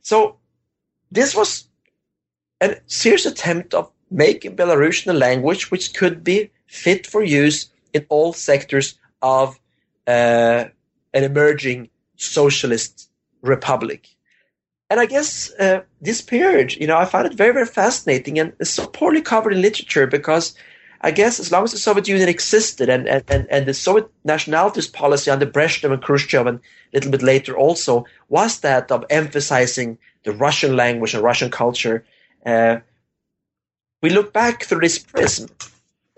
[0.02, 0.36] So
[1.10, 1.68] this was
[2.60, 8.06] a serious attempt of making Belarusian a language which could be fit for use in
[8.08, 9.58] all sectors of
[10.06, 10.64] uh,
[11.12, 13.10] an emerging socialist
[13.42, 14.08] republic.
[14.90, 18.52] and I guess uh, this period, you know, I found it very, very fascinating and
[18.60, 20.54] it's so poorly covered in literature because
[21.00, 24.86] I guess as long as the Soviet Union existed and, and, and the Soviet nationalities
[24.86, 26.62] policy under Brezhnev and Khrushchev and a
[26.94, 32.04] little bit later also was that of emphasizing the Russian language and Russian culture.
[32.44, 32.80] Uh,
[34.02, 35.48] we look back through this prism,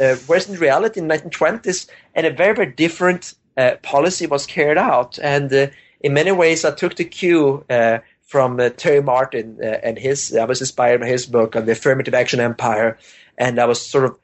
[0.01, 4.47] uh, whereas in reality in the 1920s, and a very, very different uh, policy was
[4.47, 5.19] carried out.
[5.23, 5.69] And uh,
[6.01, 10.45] in many ways, I took the cue uh, from uh, Terry Martin and his, I
[10.45, 12.99] was inspired by his book on the affirmative action empire.
[13.39, 14.17] And I was sort of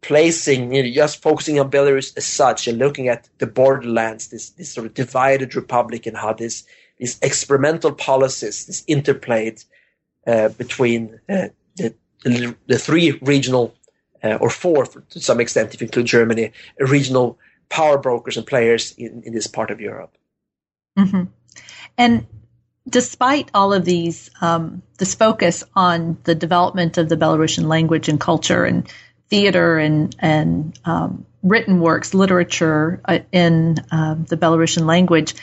[0.00, 4.50] placing, you know, just focusing on Belarus as such and looking at the borderlands, this,
[4.50, 6.64] this sort of divided republic and how this,
[6.98, 9.64] these experimental policies, this interplayed
[10.24, 11.94] between uh, the,
[12.24, 13.74] the, the, three regional,
[14.22, 17.38] uh, or four to some extent, if you include Germany, regional
[17.68, 20.16] power brokers and players in, in this part of Europe.
[20.98, 21.24] Mm-hmm.
[21.96, 22.26] And
[22.88, 28.20] despite all of these, um, this focus on the development of the Belarusian language and
[28.20, 28.88] culture and
[29.28, 35.34] theater and and um, written works, literature uh, in uh, the Belarusian language,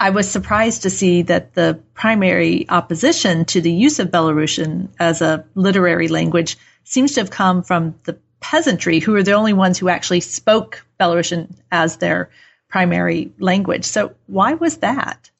[0.00, 5.20] I was surprised to see that the primary opposition to the use of Belarusian as
[5.20, 9.76] a literary language seems to have come from the peasantry, who are the only ones
[9.78, 12.30] who actually spoke Belarusian as their
[12.68, 13.84] primary language.
[13.84, 15.30] So, why was that?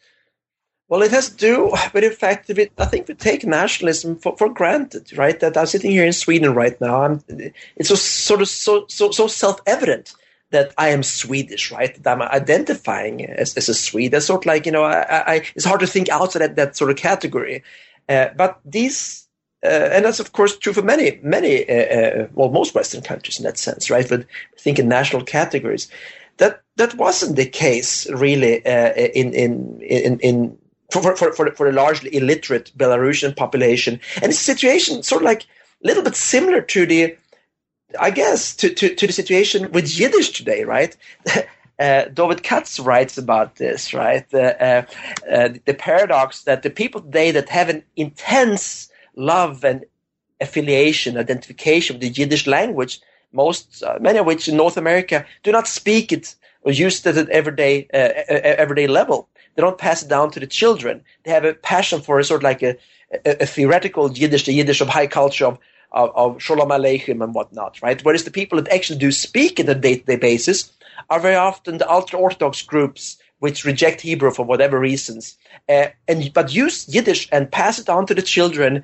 [0.88, 4.36] Well, it has to do with the fact that I think we take nationalism for,
[4.36, 5.38] for granted, right?
[5.38, 7.02] That I'm sitting here in Sweden right now.
[7.02, 7.22] I'm,
[7.76, 10.14] it's just sort of so so so self evident
[10.50, 12.02] that I am Swedish, right?
[12.02, 14.12] That I'm identifying as, as a Swede.
[14.12, 16.76] That's sort of like you know, I, I, it's hard to think outside that, that
[16.76, 17.62] sort of category.
[18.08, 19.28] Uh, but these,
[19.64, 23.38] uh, and that's of course true for many, many, uh, uh well, most Western countries
[23.38, 24.08] in that sense, right?
[24.08, 24.26] But
[24.58, 25.88] think in national categories.
[26.38, 30.58] That that wasn't the case really uh, in in in in
[30.90, 34.00] for, for, for, for the largely illiterate Belarusian population.
[34.22, 37.16] And a situation sort of like a little bit similar to the,
[37.98, 40.96] I guess, to, to, to the situation with Yiddish today, right?
[41.80, 44.26] Uh, David Katz writes about this, right?
[44.34, 44.82] Uh, uh,
[45.30, 49.84] uh, the paradox that the people today that have an intense love and
[50.40, 53.00] affiliation, identification with the Yiddish language,
[53.32, 57.16] most, uh, many of which in North America do not speak it or use it
[57.16, 59.28] at everyday, uh, everyday level.
[59.54, 61.04] They don't pass it down to the children.
[61.22, 62.76] They have a passion for a sort of like a,
[63.24, 65.58] a, a theoretical Yiddish, the Yiddish of high culture of,
[65.92, 68.02] of, of Shalom Aleichem and whatnot, right?
[68.04, 70.72] Whereas the people that actually do speak on a day-to-day basis
[71.10, 76.52] are very often the ultra-Orthodox groups which reject Hebrew for whatever reasons, uh, and but
[76.52, 78.82] use Yiddish and pass it on to the children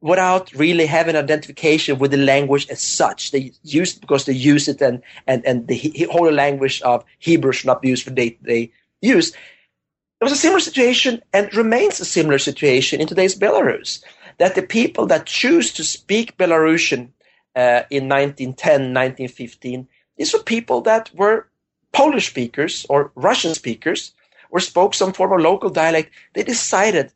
[0.00, 3.30] without really having identification with the language as such.
[3.30, 7.52] They use it because they use it, and and and the whole language of Hebrew
[7.52, 9.30] should not be used for day-to-day use.
[9.30, 14.02] It was a similar situation and remains a similar situation in today's Belarus.
[14.38, 17.08] That the people that choose to speak Belarusian
[17.54, 21.48] uh, in 1910, 1915, these were people that were
[21.92, 24.12] Polish speakers or Russian speakers
[24.50, 26.12] or spoke some form of local dialect.
[26.34, 27.12] They decided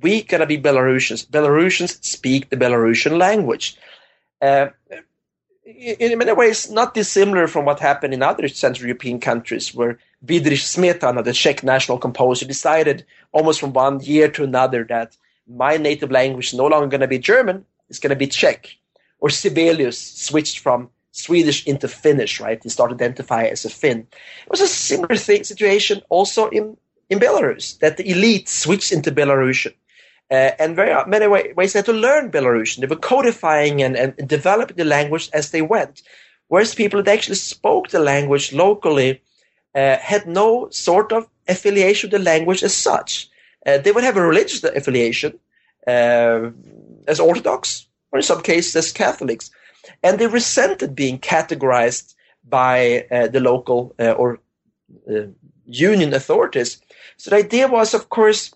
[0.00, 1.26] we gotta be Belarusians.
[1.26, 3.76] Belarusians speak the Belarusian language.
[4.40, 4.68] Uh,
[5.64, 10.64] in many ways, not dissimilar from what happened in other Central European countries where Bedřich
[10.64, 15.16] Smetana, the Czech national composer, decided almost from one year to another that
[15.48, 18.76] my native language is no longer going to be German, it's going to be Czech.
[19.20, 22.62] Or Sibelius switched from Swedish into Finnish, right?
[22.62, 24.06] He started identifying as a Finn.
[24.44, 26.76] It was a similar thing, situation also in,
[27.10, 29.74] in Belarus, that the elite switched into Belarusian.
[30.30, 32.80] Uh, and very many way, ways they had to learn Belarusian.
[32.80, 36.02] They were codifying and, and developing the language as they went.
[36.48, 39.22] Whereas people that actually spoke the language locally
[39.74, 43.30] uh, had no sort of affiliation with the language as such.
[43.66, 45.38] Uh, they would have a religious affiliation
[45.86, 46.50] uh,
[47.06, 49.50] as Orthodox, or in some cases as Catholics,
[50.02, 54.40] and they resented being categorized by uh, the local uh, or
[55.64, 56.80] union authorities.
[57.16, 58.52] So the idea was, of course,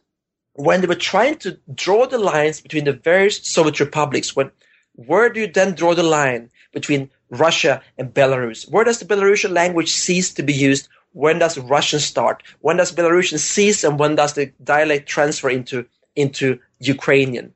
[0.55, 4.51] when they were trying to draw the lines between the various Soviet republics, when
[4.95, 8.71] where do you then draw the line between Russia and Belarus?
[8.71, 10.89] Where does the Belarusian language cease to be used?
[11.13, 12.43] When does Russian start?
[12.61, 15.87] When does Belarusian cease and when does the dialect transfer into,
[16.17, 17.53] into Ukrainian?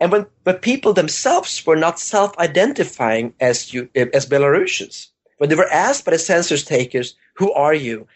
[0.00, 5.72] And when but people themselves were not self-identifying as you, as Belarusians, when they were
[5.72, 8.06] asked by the census takers, "Who are you?"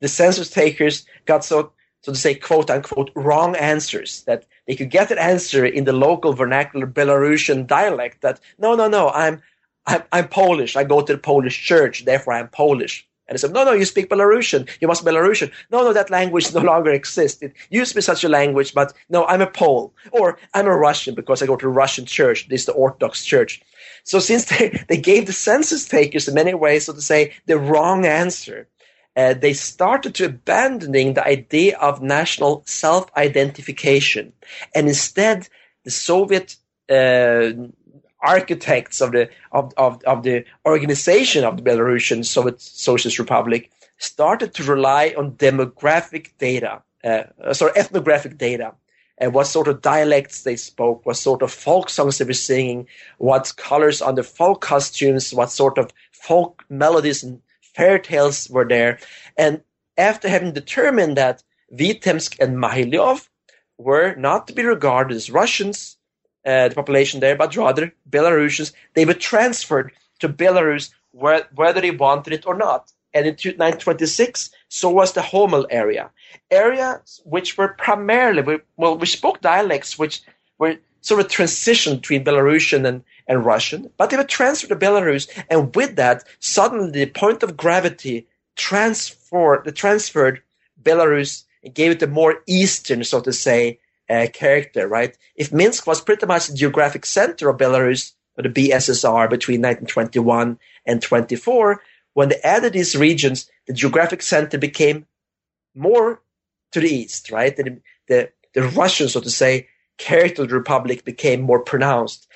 [0.00, 1.72] the census takers got so
[2.02, 5.92] so to say, quote unquote, wrong answers, that they could get an answer in the
[5.92, 9.42] local vernacular Belarusian dialect that, no, no, no, I'm,
[9.86, 10.76] I'm, I'm Polish.
[10.76, 13.08] I go to the Polish church, therefore I'm Polish.
[13.28, 14.68] And they said, no, no, you speak Belarusian.
[14.80, 15.50] You must be Belarusian.
[15.70, 17.42] No, no, that language no longer exists.
[17.42, 19.92] It used to be such a language, but no, I'm a Pole.
[20.12, 22.48] Or I'm a Russian because I go to a Russian church.
[22.48, 23.62] This is the Orthodox church.
[24.04, 27.58] So since they, they gave the census takers in many ways, so to say, the
[27.58, 28.68] wrong answer,
[29.16, 34.32] uh, they started to abandoning the idea of national self-identification.
[34.74, 35.48] And instead,
[35.84, 36.56] the Soviet
[36.88, 37.52] uh,
[38.22, 44.54] architects of the of, of, of the organization of the Belarusian Soviet Socialist Republic started
[44.54, 48.74] to rely on demographic data, uh, sorry, ethnographic data,
[49.18, 52.86] and what sort of dialects they spoke, what sort of folk songs they were singing,
[53.18, 58.66] what colors on the folk costumes, what sort of folk melodies and fairy tales were
[58.66, 58.98] there.
[59.36, 59.62] And
[59.96, 61.42] after having determined that
[61.72, 63.28] Vitebsk and Mohyliov
[63.78, 65.95] were not to be regarded as Russians,
[66.46, 68.72] uh, the population there, but rather Belarusians.
[68.94, 72.92] They were transferred to Belarus whether they wanted it or not.
[73.14, 76.10] And in 1926, so was the Homel area.
[76.50, 80.22] Areas which were primarily, well, we spoke dialects which
[80.58, 85.28] were sort of transition between Belarusian and, and Russian, but they were transferred to Belarus.
[85.48, 88.26] And with that, suddenly the point of gravity
[88.56, 90.42] transferred, the transferred
[90.82, 93.78] Belarus and gave it a more eastern, so to say,
[94.08, 95.16] uh, character, right?
[95.34, 100.58] If Minsk was pretty much the geographic center of Belarus, or the BSSR, between 1921
[100.84, 101.80] and 24,
[102.14, 105.06] when they added these regions, the geographic center became
[105.74, 106.20] more
[106.72, 107.56] to the east, right?
[107.56, 107.78] The,
[108.08, 112.26] the, the Russian, so to say, character of the republic became more pronounced.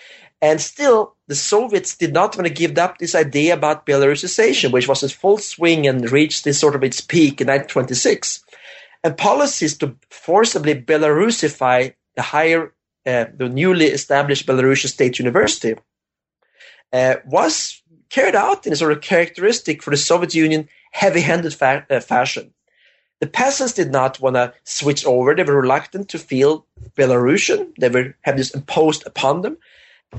[0.42, 4.88] And still, the Soviets did not want to give up this idea about Belarusization, which
[4.88, 8.42] was in full swing and reached this sort of its peak in 1926
[9.02, 12.72] and policies to forcibly Belarusify the higher,
[13.06, 15.74] uh, the newly established Belarusian State University
[16.92, 21.86] uh, was carried out in a sort of characteristic for the Soviet Union heavy-handed fa-
[21.88, 22.52] uh, fashion.
[23.20, 25.34] The peasants did not want to switch over.
[25.34, 27.74] They were reluctant to feel Belarusian.
[27.78, 29.58] They were have this imposed upon them.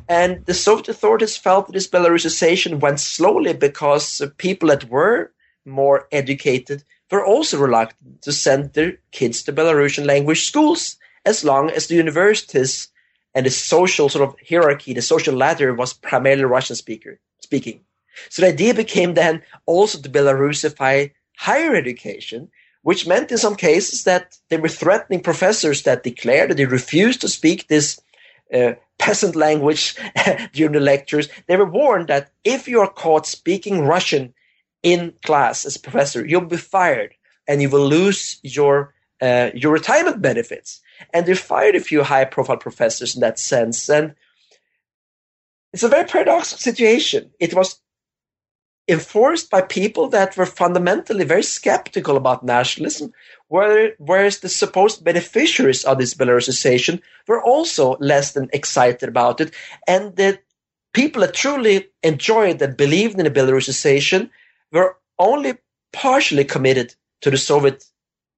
[0.07, 5.31] And the Soviet authorities felt that this Belarusization went slowly because people that were
[5.65, 11.69] more educated were also reluctant to send their kids to Belarusian language schools as long
[11.69, 12.87] as the universities
[13.33, 17.81] and the social sort of hierarchy, the social ladder was primarily Russian speaker speaking.
[18.29, 22.49] So the idea became then also to Belarusify higher education,
[22.83, 27.21] which meant in some cases that they were threatening professors that declared that they refused
[27.21, 28.01] to speak this
[28.53, 29.95] uh, peasant language
[30.53, 31.29] during the lectures.
[31.47, 34.33] They were warned that if you are caught speaking Russian
[34.83, 37.13] in class as a professor, you'll be fired
[37.47, 40.81] and you will lose your uh, your retirement benefits.
[41.13, 43.87] And they fired a few high profile professors in that sense.
[43.87, 44.15] And
[45.73, 47.31] it's a very paradoxical situation.
[47.39, 47.79] It was
[48.87, 53.13] enforced by people that were fundamentally very skeptical about nationalism,
[53.47, 59.53] whereas the supposed beneficiaries of this Belarusization were also less than excited about it.
[59.87, 60.39] And the
[60.93, 64.29] people that truly enjoyed and believed in the Belarusization
[64.71, 65.57] were only
[65.93, 67.85] partially committed to the Soviet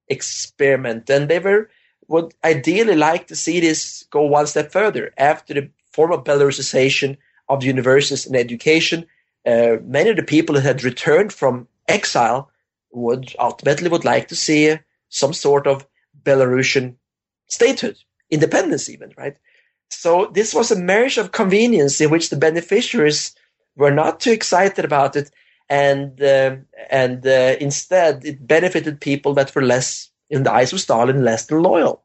[0.08, 1.70] experiment, and they were
[2.08, 5.14] would ideally like to see this go one step further.
[5.18, 7.18] After the formal Belarusization
[7.48, 9.06] of the universities and education,
[9.46, 12.50] uh, many of the people that had returned from exile
[12.92, 14.78] would ultimately would like to see
[15.10, 15.88] some sort of
[16.24, 16.96] Belarusian
[17.48, 17.98] statehood,
[18.30, 19.38] independence even, right?
[19.90, 23.36] So this was a marriage of convenience in which the beneficiaries
[23.76, 25.32] were not too excited about it
[25.74, 26.55] and uh,
[26.91, 31.47] and uh, instead it benefited people that were less, in the eyes of Stalin, less
[31.47, 32.03] than loyal,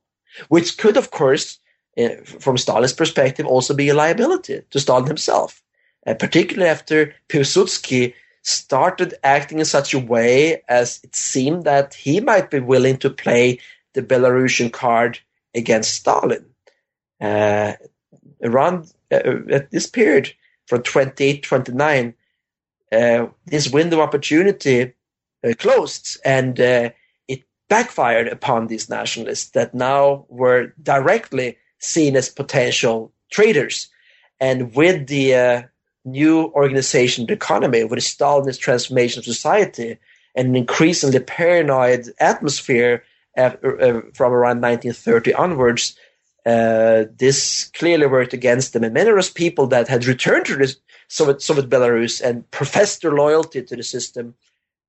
[0.49, 1.59] which could, of course,
[1.99, 5.63] uh, from Stalin's perspective, also be a liability to Stalin himself,
[6.07, 12.21] uh, particularly after Piłsudski started acting in such a way as it seemed that he
[12.21, 13.59] might be willing to play
[13.93, 15.19] the Belarusian card
[15.55, 16.47] against Stalin.
[17.21, 17.75] Uh,
[18.43, 20.33] around at this period,
[20.67, 22.13] from 28 29, uh,
[22.91, 24.93] this window of opportunity
[25.47, 26.91] uh, closed and uh,
[27.29, 33.89] it backfired upon these nationalists that now were directly seen as potential traitors.
[34.41, 35.63] And with the uh,
[36.05, 39.99] new organization the economy, with the Stalinist transformation of society,
[40.35, 43.03] and an increasingly paranoid atmosphere
[43.37, 45.97] after, uh, from around 1930 onwards,
[46.47, 48.85] uh, this clearly worked against them.
[48.85, 50.75] And many of those people that had returned to
[51.09, 54.35] Soviet, Soviet Belarus and professed their loyalty to the system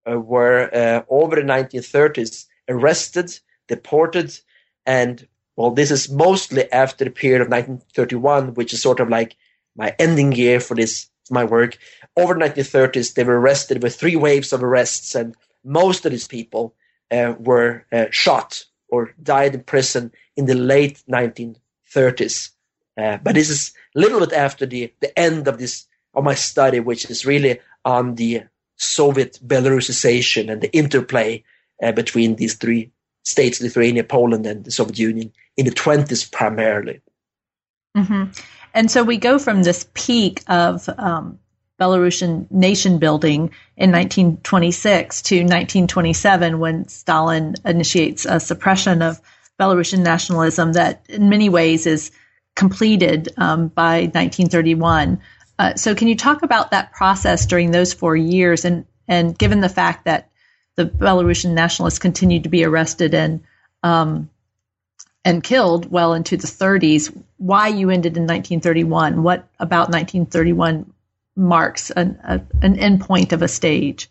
[0.10, 4.38] uh, were uh, over the 1930s arrested, deported,
[4.86, 9.36] and well, this is mostly after the period of 1931, which is sort of like
[9.76, 11.78] my ending year for this my work.
[12.16, 16.28] Over the 1930s, they were arrested with three waves of arrests, and most of these
[16.28, 16.74] people
[17.12, 22.52] uh, were uh, shot or died in prison in the late 1930s.
[22.98, 26.36] Uh, but this is a little bit after the, the end of this of my
[26.36, 28.44] study, which is really on the
[28.78, 31.44] Soviet Belarusization and the interplay
[31.82, 32.92] uh, between these three
[33.24, 37.02] states, Lithuania, Poland, and the Soviet Union, in the 20s primarily.
[37.96, 38.32] Mm-hmm.
[38.74, 41.40] And so we go from this peak of um,
[41.80, 49.22] Belarusian nation building in 1926 to 1927 when Stalin initiates a suppression of
[49.60, 52.12] Belarusian nationalism that in many ways is
[52.56, 55.22] completed um, by 1931.
[55.58, 59.62] Uh, so can you talk about that process during those four years and, and given
[59.62, 60.30] the fact that
[60.76, 63.42] the Belarusian nationalists continued to be arrested and
[63.84, 64.30] um,
[65.26, 69.22] and killed well into the 30s, why you ended in 1931?
[69.22, 70.92] What about 1931
[71.40, 74.10] marks an, a, an endpoint of a stage?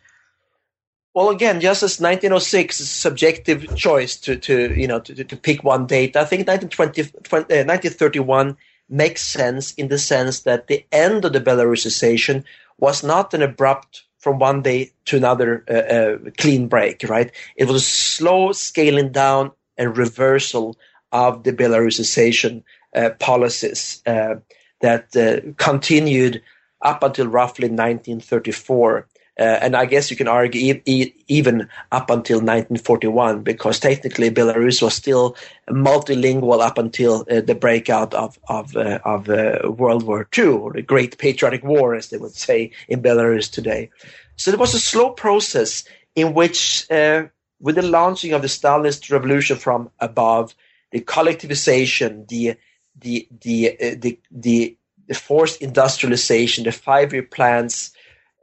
[1.15, 5.37] Well, again, just as 1906 is a subjective choice to, to you know to, to
[5.37, 8.57] pick one date, I think 1920, 20, uh, 1931
[8.89, 12.45] makes sense in the sense that the end of the Belarusization
[12.79, 17.31] was not an abrupt from one day to another uh, uh, clean break, right?
[17.57, 20.77] It was a slow scaling down and reversal
[21.13, 22.63] of the Belarusization
[22.95, 24.37] uh, policies uh,
[24.81, 26.43] that uh, continued
[26.83, 29.07] up until roughly 1934.
[29.39, 34.31] Uh, and I guess you can argue e- e- even up until 1941, because technically
[34.31, 35.37] Belarus was still
[35.71, 40.73] multilingual up until uh, the breakout of of, uh, of uh, World War II, or
[40.73, 43.91] the Great Patriotic War, as they would say in Belarus today.
[44.35, 45.85] So it was a slow process
[46.17, 47.27] in which, uh,
[47.61, 50.53] with the launching of the Stalinist revolution from above,
[50.91, 52.57] the collectivization, the
[52.97, 54.77] the the uh, the, the
[55.09, 57.93] the forced industrialization, the five-year plans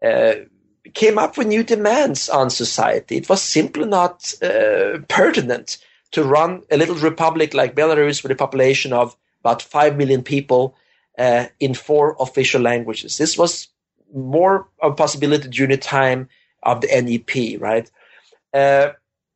[0.03, 0.33] uh,
[0.93, 3.17] came up with new demands on society.
[3.17, 5.77] It was simply not uh, pertinent
[6.11, 10.75] to run a little republic like Belarus with a population of about five million people
[11.17, 13.17] uh, in four official languages.
[13.17, 13.67] This was
[14.13, 16.29] more a possibility during the time
[16.63, 17.89] of the NEP, right?
[18.53, 18.91] Uh,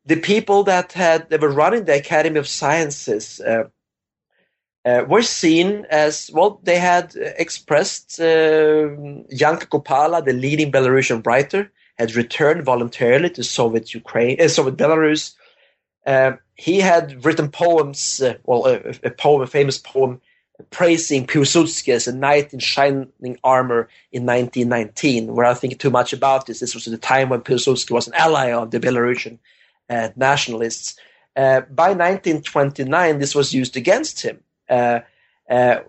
[0.05, 3.39] the people that had that were running the Academy of Sciences
[4.85, 6.59] uh, uh, were seen as well.
[6.63, 8.87] They had expressed uh,
[9.71, 15.35] Kupala, the leading Belarusian writer, had returned voluntarily to Soviet Ukraine, uh, Soviet Belarus.
[16.05, 20.21] Uh, he had written poems, uh, well, a, a, poem, a famous poem,
[20.71, 25.35] praising Piłsudski as a knight in shining armor in 1919.
[25.35, 26.59] Where I think too much about this.
[26.59, 29.39] This was the time when Piłsudski was an ally of the Belarusian
[29.89, 30.95] uh, nationalists.
[31.35, 34.39] by 1929, this was used against him.
[34.69, 34.99] Uh,
[35.49, 35.79] uh,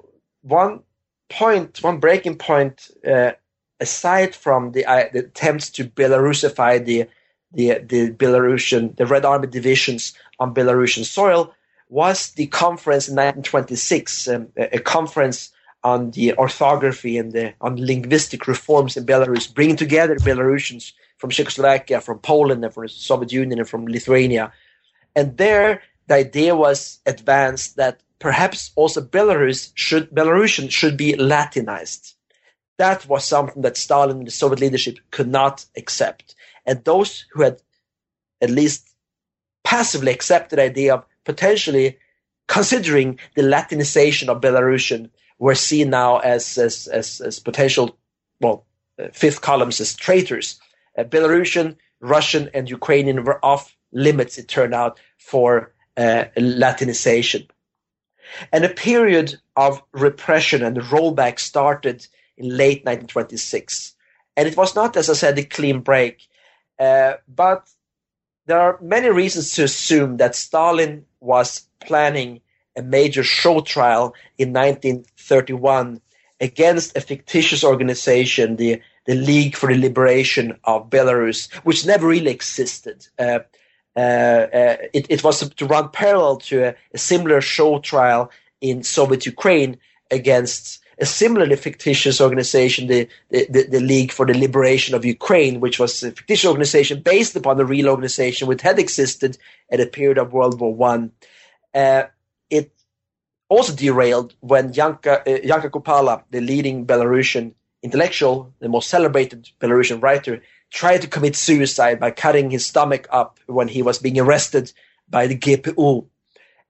[0.43, 0.81] one
[1.29, 3.33] point, one breaking point, uh,
[3.79, 7.07] aside from the, the, attempts to Belarusify the
[7.53, 11.53] the the Belarusian the Red Army divisions on Belarusian soil,
[11.89, 15.51] was the conference in 1926, um, a, a, conference
[15.83, 22.01] on the orthography and the on linguistic reforms in Belarus, bringing together Belarusians from Czechoslovakia,
[22.01, 24.53] from Poland, and from the Soviet Union, and from Lithuania.
[25.17, 32.15] And there, the idea was advanced that perhaps also Belarus should Belarusian should be Latinized.
[32.79, 36.35] That was something that Stalin and the Soviet leadership could not accept.
[36.65, 37.61] And those who had
[38.41, 38.89] at least
[39.65, 41.99] passively accepted the idea of potentially
[42.47, 47.99] considering the Latinization of Belarusian were seen now as as as, as potential
[48.41, 48.67] well
[48.99, 50.61] uh, fifth columns as traitors.
[50.97, 54.39] Uh, Belarusian, Russian, and Ukrainian were off limits.
[54.39, 57.49] It turned out for uh, Latinization.
[58.53, 62.07] And a period of repression and rollback started
[62.37, 63.95] in late 1926.
[64.37, 66.27] And it was not, as I said, a clean break.
[66.79, 67.69] Uh, but
[68.47, 72.41] there are many reasons to assume that Stalin was planning
[72.77, 76.01] a major show trial in 1931
[76.41, 82.31] against a fictitious organization, the, the League for the Liberation of Belarus, which never really
[82.31, 83.07] existed.
[83.19, 83.41] Uh,
[83.97, 88.31] it, it, was to run parallel to a, a, similar show trial
[88.61, 89.79] in Soviet Ukraine
[90.11, 95.79] against a similarly fictitious organization, the, the, the, League for the Liberation of Ukraine, which
[95.79, 99.39] was a fictitious organization based upon the real organization which had existed
[99.73, 101.13] at a period of World War One.
[101.75, 102.05] Uh,
[102.51, 102.71] it
[103.49, 110.03] also derailed when Janka, uh, Janka Kupala, the leading Belarusian intellectual, the most celebrated Belarusian
[110.03, 114.73] writer, tried to commit suicide by cutting his stomach up when he was being arrested
[115.09, 116.07] by the GPU.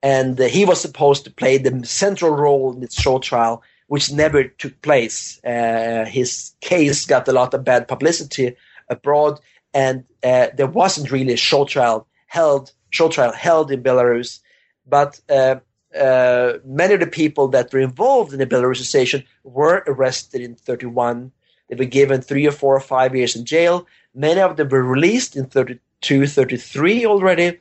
[0.02, 4.12] And uh, he was supposed to play the central role in this show trial which
[4.12, 5.40] never took place.
[5.44, 8.54] Uh, his case got a lot of bad publicity
[8.88, 9.40] abroad,
[9.74, 14.38] and uh, there wasn't really a show trial held show trial held in Belarus.
[14.86, 15.56] But uh,
[15.98, 21.32] uh, many of the people that were involved in the Belarusification were arrested in 31.
[21.70, 23.86] They were given three or four or five years in jail.
[24.12, 27.60] Many of them were released in 32, 33 already.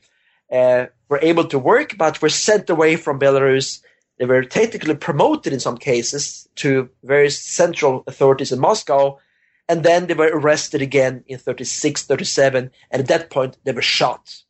[0.52, 3.82] Uh, were able to work, but were sent away from Belarus.
[4.18, 9.20] They were technically promoted in some cases to various central authorities in Moscow,
[9.68, 13.82] and then they were arrested again in 36, 37, and at that point they were
[13.82, 14.44] shot.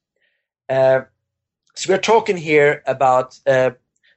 [0.70, 1.02] Uh,
[1.76, 3.72] so we're talking here about uh,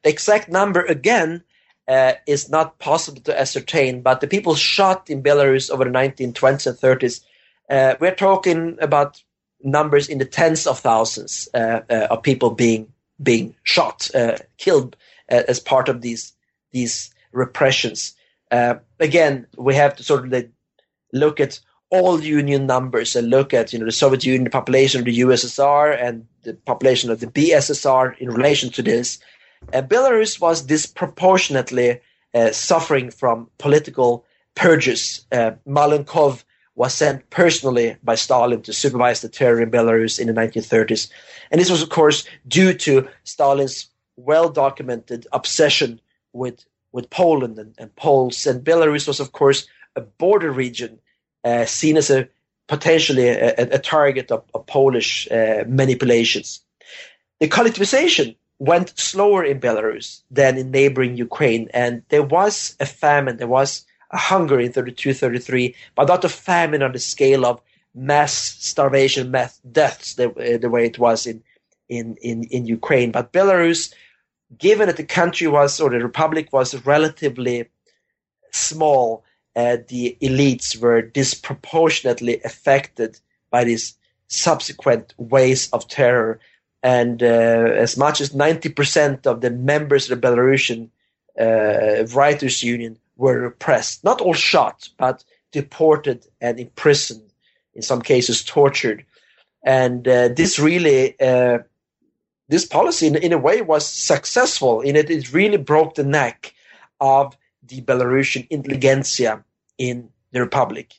[0.04, 1.42] the exact number again
[1.88, 6.66] uh, is not possible to ascertain, but the people shot in Belarus over the 1920s
[6.66, 7.20] and 30s,
[7.70, 9.22] uh, we're talking about
[9.62, 14.10] numbers in the tens of thousands uh, uh, of people being being shot,
[14.58, 14.96] killed
[15.28, 16.32] as part of these
[16.72, 18.14] these repressions.
[18.50, 20.44] again, we have to sort of
[21.12, 21.60] look at
[21.92, 25.20] all union numbers and look at you know the Soviet Union, the population of the
[25.20, 29.18] USSR, and the population of the BSSR in relation to this.
[29.72, 32.00] Uh, Belarus was disproportionately
[32.34, 35.26] uh, suffering from political purges.
[35.32, 36.44] Uh, Malenkov
[36.74, 41.10] was sent personally by Stalin to supervise the terror in Belarus in the 1930s.
[41.50, 46.00] And this was, of course, due to Stalin's well documented obsession
[46.32, 48.46] with, with Poland and, and Poles.
[48.46, 50.98] And Belarus was, of course, a border region
[51.44, 52.28] uh, seen as a
[52.68, 56.60] potentially a, a target of, of Polish uh, manipulations.
[57.40, 63.38] The collectivization went slower in Belarus than in neighboring Ukraine, and there was a famine,
[63.38, 67.60] there was a hunger in 32 33, but not a famine on the scale of
[67.92, 71.42] mass starvation, mass deaths, the, uh, the way it was in,
[71.88, 73.10] in, in, in Ukraine.
[73.10, 73.92] But Belarus,
[74.56, 77.68] given that the country was, or the republic was relatively
[78.52, 79.24] small,
[79.56, 83.18] uh, the elites were disproportionately affected
[83.50, 83.98] by these
[84.28, 86.38] subsequent waves of terror.
[86.82, 90.90] And uh, as much as 90% of the members of the Belarusian
[91.38, 97.32] uh, Writers' Union were repressed, not all shot, but deported and imprisoned,
[97.74, 99.04] in some cases tortured.
[99.62, 101.58] And uh, this really, uh,
[102.48, 105.08] this policy in, in a way was successful in it.
[105.08, 106.52] It really broke the neck
[107.00, 109.44] of the Belarusian intelligentsia
[109.78, 110.94] in the republic.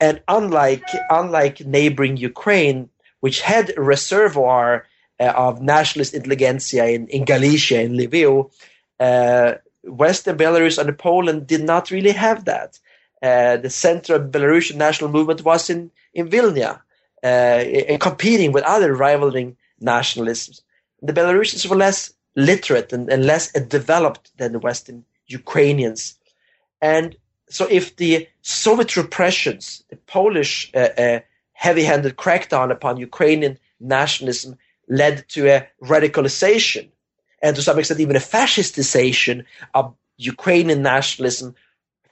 [0.00, 2.88] And unlike unlike neighboring Ukraine,
[3.20, 4.86] which had a reservoir
[5.24, 8.50] of nationalist intelligentsia in, in Galicia, in Lviv,
[9.00, 9.54] uh,
[9.84, 12.78] Western Belarus and Poland did not really have that.
[13.22, 16.82] Uh, the center of Belarusian national movement was in, in Vilna,
[17.22, 17.64] uh,
[17.98, 20.62] competing with other rivaling nationalisms.
[21.02, 26.16] The Belarusians were less literate and, and less developed than the Western Ukrainians.
[26.80, 27.16] And
[27.48, 31.20] so if the Soviet repressions, the Polish uh, uh,
[31.52, 34.56] heavy-handed crackdown upon Ukrainian nationalism
[34.88, 36.88] led to a radicalization
[37.42, 41.54] and to some extent even a fascistization of Ukrainian nationalism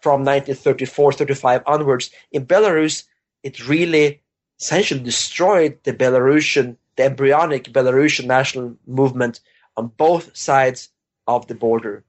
[0.00, 3.04] from 1934-35 onwards, in Belarus,
[3.42, 4.22] it really
[4.60, 9.40] essentially destroyed the Belarusian, the embryonic Belarusian national movement
[9.76, 10.90] on both sides
[11.26, 12.04] of the border.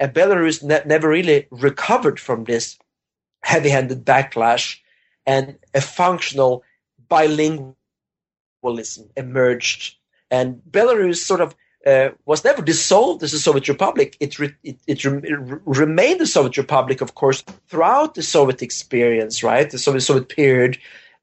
[0.00, 2.78] And Belarus ne- never really recovered from this
[3.42, 4.80] heavy handed backlash,
[5.26, 6.64] and a functional
[8.62, 9.96] bilingualism emerged.
[10.30, 11.54] And Belarus sort of
[11.86, 14.16] uh, was never dissolved as a Soviet republic.
[14.18, 18.60] It, re- it, it, re- it, remained a Soviet republic, of course, throughout the Soviet
[18.60, 19.70] experience, right?
[19.70, 20.78] The Soviet, Soviet period.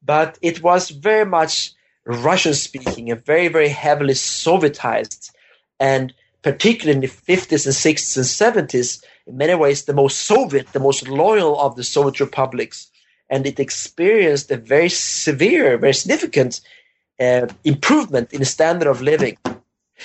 [0.06, 1.74] But it was very much
[2.06, 5.32] Russian speaking and very, very heavily Sovietized.
[5.82, 6.14] And
[6.44, 8.18] particularly in the 50s and 60s
[8.56, 12.90] and 70s, in many ways the most Soviet, the most loyal of the Soviet republics.
[13.30, 16.62] And it experienced a very severe, very significant
[17.20, 19.38] uh, improvement in the standard of living.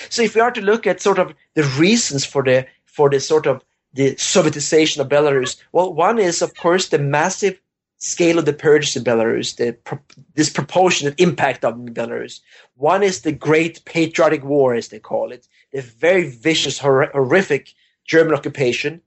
[0.09, 3.19] So if we are to look at sort of the reasons for the for the
[3.19, 7.59] sort of the Sovietization of Belarus, well, one is of course the massive
[7.97, 9.99] scale of the purges in Belarus, the pro-
[10.35, 12.39] disproportionate impact of Belarus.
[12.75, 17.73] One is the Great Patriotic War, as they call it, the very vicious, hor- horrific
[18.05, 19.01] German occupation,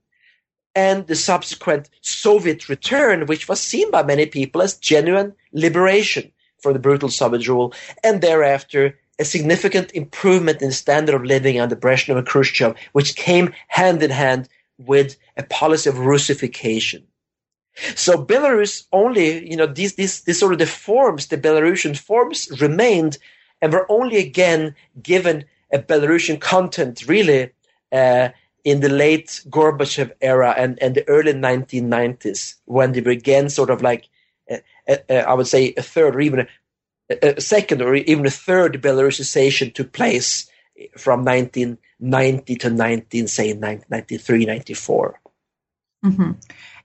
[0.75, 6.31] and the subsequent Soviet return, which was seen by many people as genuine liberation
[6.63, 11.75] from the brutal Soviet rule, and thereafter a significant improvement in standard of living under
[11.75, 14.49] Brezhnev and Khrushchev, which came hand in hand
[14.79, 17.03] with a policy of Russification.
[17.95, 22.49] So Belarus only, you know, these, these, these sort of the forms, the Belarusian forms
[22.61, 23.17] remained
[23.61, 27.51] and were only again given a Belarusian content really
[27.91, 28.29] uh,
[28.63, 33.69] in the late Gorbachev era and, and the early 1990s when they were again sort
[33.69, 34.07] of like,
[34.87, 36.47] I would say, a third or even
[37.09, 40.49] a, a second or even a third Belarusization took place
[40.97, 45.19] from 1990 to 19, say, 1993, 94.
[46.05, 46.31] Mm-hmm.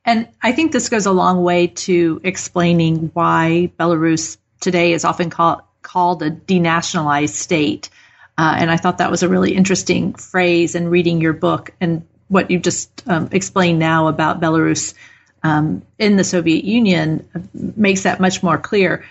[0.05, 5.31] And I think this goes a long way to explaining why Belarus today is often
[5.31, 7.89] called called a denationalized state.
[8.37, 12.07] Uh, and I thought that was a really interesting phrase in reading your book and
[12.29, 14.95] what you just um, explained now about Belarus
[15.43, 19.05] um, in the Soviet Union makes that much more clear.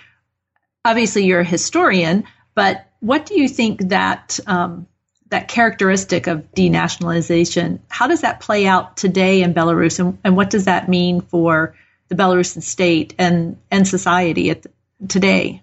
[0.86, 2.24] Obviously, you're a historian,
[2.56, 4.88] but what do you think that um,
[5.30, 7.80] that characteristic of denationalization?
[7.90, 11.76] How does that play out today in Belarus, and, and what does that mean for
[12.08, 14.66] the Belarusian state and and society at,
[15.08, 15.62] today?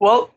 [0.00, 0.30] Well,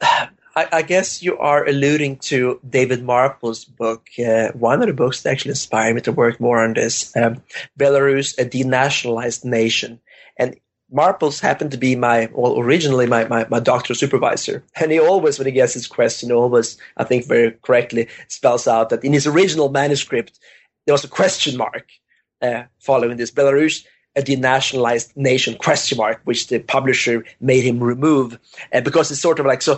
[0.56, 5.22] I, I, guess you are alluding to David Marples' book, uh, one of the books
[5.22, 7.42] that actually inspired me to work more on this, um,
[7.80, 10.00] Belarus, a denationalized nation.
[10.38, 10.58] And
[10.94, 14.64] Marples happened to be my, well, originally my, my, my doctoral supervisor.
[14.80, 18.90] And he always, when he gets his question, always, I think very correctly, spells out
[18.90, 20.38] that in his original manuscript,
[20.86, 21.88] there was a question mark
[22.42, 23.32] uh, following this.
[23.32, 23.86] Belarus
[24.16, 28.38] a denationalized nation question mark, which the publisher made him remove
[28.74, 29.78] uh, because it's sort of like so.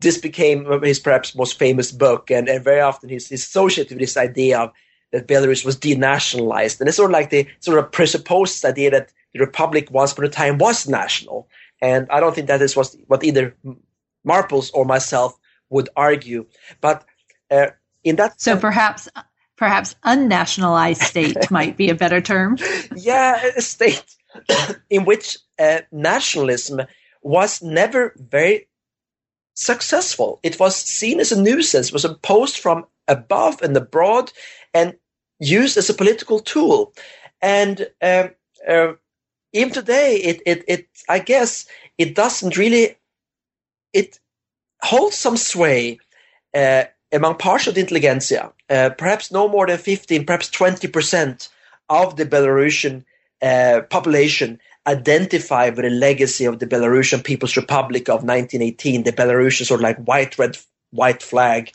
[0.00, 4.00] This became his perhaps most famous book, and, and very often he's, he's associated with
[4.00, 4.72] this idea of
[5.12, 9.12] that Belarus was denationalized, and it's sort of like the sort of presupposed idea that
[9.32, 11.48] the republic once upon a time was national,
[11.80, 13.54] and I don't think that is what, what either
[14.26, 15.38] Marples or myself
[15.70, 16.46] would argue,
[16.80, 17.04] but.
[17.50, 17.68] Uh,
[18.04, 19.08] in that so perhaps
[19.56, 22.56] perhaps unnationalized state might be a better term.
[22.96, 24.16] Yeah, a state
[24.90, 26.82] in which uh, nationalism
[27.22, 28.68] was never very
[29.54, 30.40] successful.
[30.42, 34.32] It was seen as a nuisance, was imposed from above and abroad
[34.74, 34.94] and
[35.38, 36.94] used as a political tool.
[37.40, 38.30] And um,
[38.66, 38.92] uh,
[39.52, 41.66] even today, it, it, it, I guess,
[41.98, 42.96] it doesn't really,
[43.92, 44.18] it
[44.82, 45.98] holds some sway
[46.54, 51.48] uh, among parts of the intelligentsia, uh, perhaps no more than 15, perhaps 20%
[51.90, 53.04] of the Belarusian
[53.42, 59.66] uh, population identify with the legacy of the Belarusian People's Republic of 1918, the Belarusian
[59.66, 60.56] sort of like white, red,
[60.90, 61.70] white flag.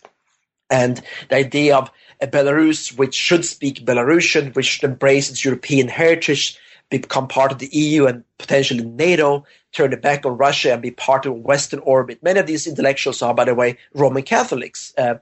[0.71, 5.87] And the idea of a Belarus which should speak Belarusian, which should embrace its European
[5.87, 6.57] heritage,
[6.89, 10.91] become part of the EU and potentially NATO, turn the back on Russia and be
[10.91, 12.23] part of Western orbit.
[12.23, 14.93] Many of these intellectuals are, by the way, Roman Catholics.
[14.97, 15.15] Uh,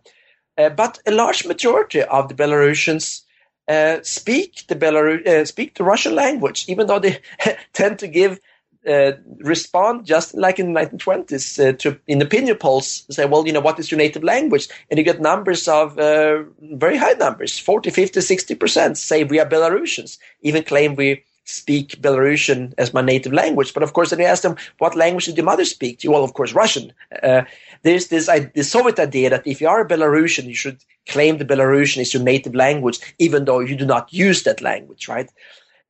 [0.57, 3.23] but a large majority of the Belarusians
[3.67, 7.19] uh, speak the Belarus uh, speak the Russian language, even though they
[7.73, 8.39] tend to give
[8.87, 13.51] uh, respond just like in the 1920s uh, to in opinion polls say well you
[13.51, 14.69] know what is your native language?
[14.89, 19.39] And you get numbers of uh, very high numbers 40 50 60 percent say we
[19.39, 23.73] are belarusians even claim we speak Belarusian as my native language.
[23.73, 26.09] But of course, then I asked them, what language did your mother speak to?
[26.09, 26.91] Well, of course, Russian.
[27.23, 27.43] Uh,
[27.83, 31.37] there's this, uh, this Soviet idea that if you are a Belarusian, you should claim
[31.37, 35.31] the Belarusian is your native language, even though you do not use that language, right?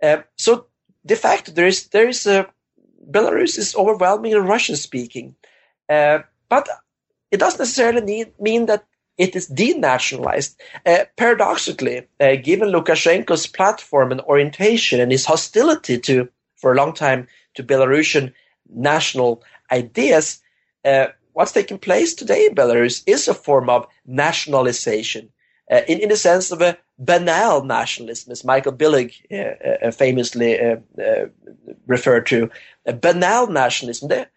[0.03, 0.67] Uh, so
[1.05, 2.47] de facto, there is, there is a,
[3.09, 5.35] Belarus is overwhelmingly Russian speaking.
[5.87, 6.67] Uh, but
[7.31, 8.83] it doesn't necessarily need, mean that
[9.17, 10.55] it is denationalized.
[10.85, 16.93] Uh, paradoxically, uh, given Lukashenko's platform and orientation and his hostility to, for a long
[16.93, 18.33] time, to Belarusian
[18.69, 20.41] national ideas,
[20.83, 25.29] uh, what's taking place today in Belarus is a form of nationalization,
[25.71, 30.59] uh, in, in the sense of a banal nationalism, as Michael Billig uh, uh, famously
[31.87, 32.49] referred to.
[32.85, 34.09] A banal nationalism.
[34.09, 34.27] The,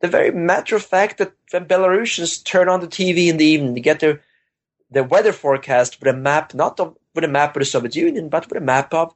[0.00, 3.74] the, very matter of fact that when Belarusians turn on the TV in the evening,
[3.74, 4.22] they get their
[4.90, 8.28] the weather forecast with a map, not of, with a map of the Soviet Union,
[8.28, 9.12] but with a map of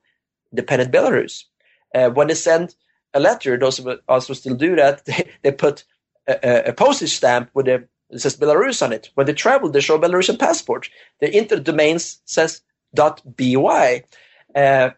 [0.51, 1.45] independent Belarus.
[1.95, 2.75] Uh, when they send
[3.15, 5.85] a letter, those of us who still do that, they, they put
[6.27, 9.11] a, a, postage stamp with a it says Belarus on it.
[9.15, 10.91] When they travel, they show Belarusian passport.
[11.21, 12.63] The inter domains says
[12.93, 14.05] .by.
[14.55, 14.91] Uh,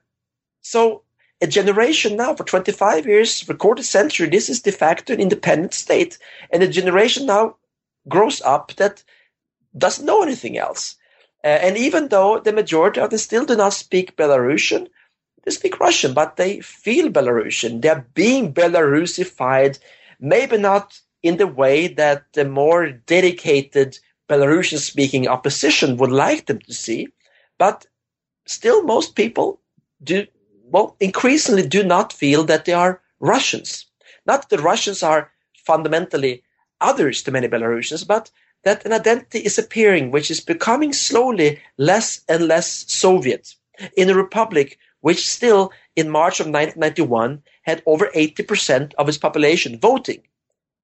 [0.63, 1.03] so
[1.43, 5.75] a generation now for 25 years, for quarter century, this is de facto an independent
[5.75, 6.17] state.
[6.51, 7.57] And a generation now
[8.09, 9.03] grows up that
[9.77, 10.97] doesn't know anything else.
[11.45, 14.87] Uh, and even though the majority of them still do not speak Belarusian,
[15.45, 17.83] they speak Russian, but they feel Belarusian.
[17.83, 19.81] They're being Belarusified,
[20.21, 26.61] maybe not in the way that the more dedicated Belarusian speaking opposition would like them
[26.61, 27.09] to see,
[27.59, 27.87] but
[28.47, 29.61] still most people
[30.05, 30.27] do
[30.73, 33.87] well, increasingly do not feel that they are Russians.
[34.27, 36.43] Not that the Russians are fundamentally
[36.81, 38.31] others to many Belarusians, but
[38.65, 43.55] that an identity is appearing which is becoming slowly less and less Soviet
[43.97, 49.79] in a republic which still in March of 1991 had over 80% of its population
[49.79, 50.23] voting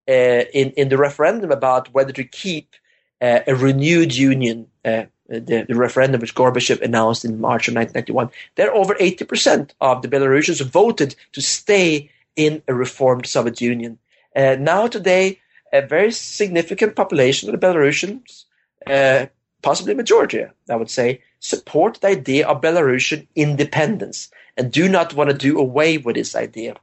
[0.08, 2.74] uh, in, in the referendum about whether to keep
[3.20, 8.30] uh, a renewed union, uh, the, the, referendum which Gorbachev announced in March of 1991.
[8.56, 13.98] There, over 80% of the Belarusians voted to stay in a reformed Soviet Union.
[14.34, 15.40] Uh, now, today,
[15.72, 18.44] a very significant population of the Belarusians,
[18.86, 19.26] uh,
[19.62, 25.30] possibly majority, I would say, support the idea of Belarusian independence and do not want
[25.30, 26.76] to do away with this idea.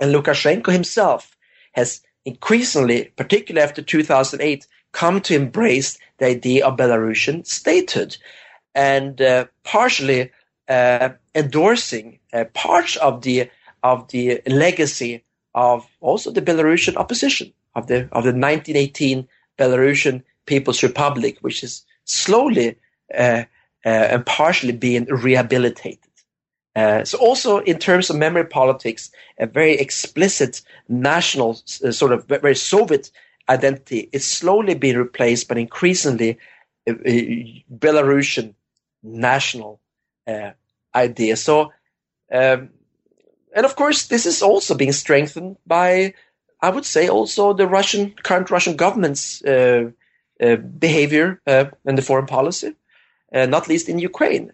[0.00, 1.36] And Lukashenko himself
[1.72, 8.16] has increasingly, particularly after 2008, come to embrace the idea of Belarusian statehood
[8.74, 10.30] and uh, partially
[10.68, 13.50] uh, endorsing uh, parts of the
[13.82, 19.26] of the legacy of also the Belarusian opposition of the of the 1918
[19.58, 22.76] Belarusian People's Republic, which is slowly
[23.14, 23.44] uh,
[23.84, 26.00] uh, and partially being rehabilitated.
[26.76, 32.26] Uh, so also in terms of memory politics, a very explicit national uh, sort of
[32.26, 33.10] very Soviet
[33.48, 36.38] identity is slowly being replaced by increasingly
[36.88, 37.10] uh, uh,
[37.70, 38.54] Belarusian
[39.02, 39.80] national
[40.94, 41.36] idea.
[41.36, 41.72] So,
[42.30, 42.68] um,
[43.56, 46.12] and of course, this is also being strengthened by,
[46.60, 52.74] I would say, also the Russian current Russian government's behavior and the foreign policy,
[53.32, 54.52] not least in Ukraine.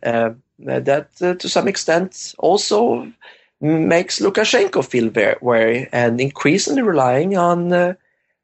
[0.58, 3.12] Uh, that uh, to some extent also
[3.60, 7.94] makes Lukashenko feel very wary and increasingly relying on uh,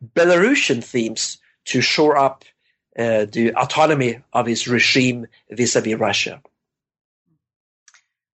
[0.04, 2.44] Belarusian themes to shore up
[2.98, 6.42] uh, the autonomy of his regime vis-a-vis Russia.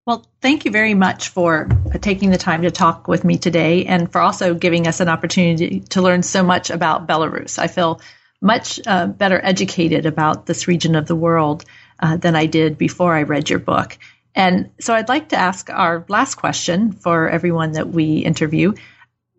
[0.06, 1.68] Well, thank you very much for
[2.00, 5.80] taking the time to talk with me today and for also giving us an opportunity
[5.80, 7.58] to learn so much about Belarus.
[7.58, 8.00] I feel
[8.40, 11.64] much uh, better educated about this region of the world
[11.98, 13.98] uh, than I did before I read your book.
[14.34, 18.74] And so I'd like to ask our last question for everyone that we interview.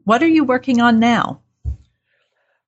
[0.04, 1.42] What are you working on now?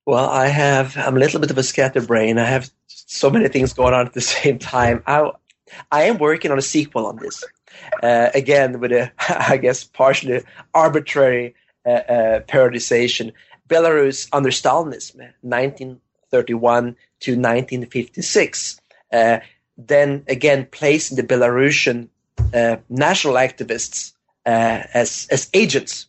[0.10, 2.39] Well, I have, I'm a little bit of a scatterbrain.
[2.39, 5.03] I have so many things going on at the same time.
[5.05, 5.30] I,
[5.91, 7.43] I am working on a sequel on this.
[8.01, 10.41] Uh, again, with a, I guess, partially
[10.74, 11.53] arbitrary
[11.86, 13.34] uh, uh, periodization.
[13.68, 16.84] Belarus under Stalinism, 1931
[17.20, 18.82] to 1956.
[19.14, 19.38] Uh,
[19.78, 22.07] then again placing the Belarusian
[22.51, 24.14] uh, national activists
[24.47, 26.07] uh, as as agents,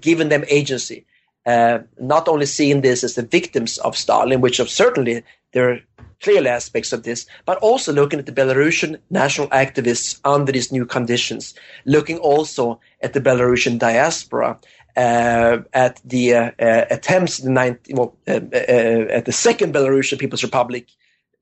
[0.00, 1.04] giving them agency.
[1.46, 5.22] Uh, not only seeing this as the victims of Stalin, which of certainly
[5.52, 5.78] there are
[6.22, 10.86] clearly aspects of this, but also looking at the Belarusian national activists under these new
[10.86, 14.58] conditions, looking also at the Belarusian diaspora,
[14.96, 20.44] uh, at the uh, uh, attempts the 19, well, uh, at the second Belarusian People's
[20.44, 20.86] Republic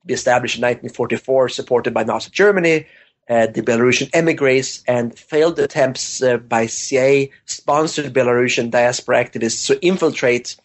[0.05, 2.85] be established in 1944, supported by Nazi Germany,
[3.29, 10.55] uh, the Belarusian emigres, and failed attempts uh, by CIA-sponsored Belarusian diaspora activists to infiltrate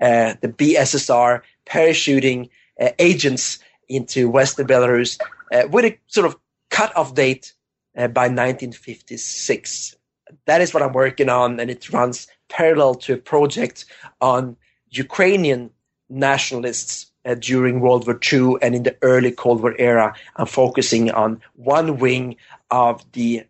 [0.00, 2.48] uh, the BSSR, parachuting
[2.80, 3.58] uh, agents
[3.88, 5.18] into Western Belarus
[5.52, 6.36] uh, with a sort of
[6.70, 7.52] cut-off date
[7.94, 9.94] by 1956.
[10.46, 13.84] That is what I'm working on, and it runs parallel to a project
[14.20, 14.56] on
[14.90, 15.70] Ukrainian
[16.08, 20.14] nationalists uh, during World War II and in the early Cold War era.
[20.36, 22.36] I'm focusing on one wing
[22.70, 23.44] of the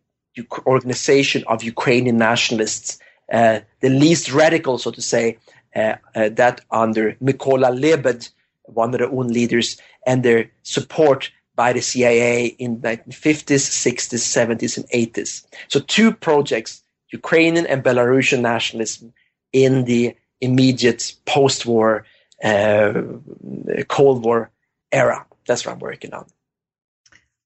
[0.67, 2.99] organization of Ukrainian nationalists,
[3.33, 5.39] uh, the least radical, so to say,
[5.77, 8.29] uh, uh that under Mykola Lebed,
[8.65, 14.19] one of the own leaders, and their support by the CIA in the 1950s, 60s,
[14.19, 15.47] 70s, and 80s.
[15.69, 19.13] So two projects, Ukrainian and Belarusian nationalism
[19.53, 22.05] in the immediate post-war
[22.45, 24.51] Cold War
[24.93, 25.27] era.
[25.47, 26.27] That's what I'm working on.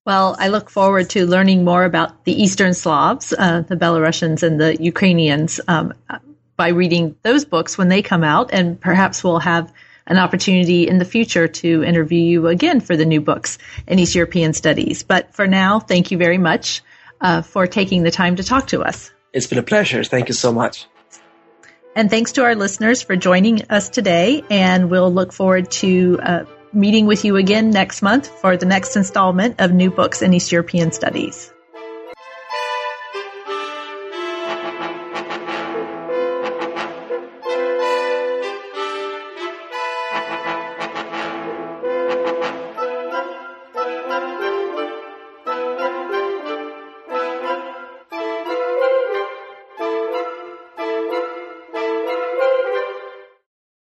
[0.05, 4.59] Well, I look forward to learning more about the Eastern Slavs, uh, the Belarusians and
[4.59, 5.93] the Ukrainians, um,
[6.57, 9.73] by reading those books when they come out, and perhaps we'll have
[10.07, 14.15] an opportunity in the future to interview you again for the new books in East
[14.15, 15.03] European Studies.
[15.03, 16.83] But for now, thank you very much
[17.21, 19.11] uh, for taking the time to talk to us.
[19.33, 20.03] It's been a pleasure.
[20.05, 20.87] Thank you so much.
[21.99, 24.45] And thanks to our listeners for joining us today.
[24.51, 28.95] And we'll look forward to uh, meeting with you again next month for the next
[28.95, 31.53] installment of New Books in East European Studies.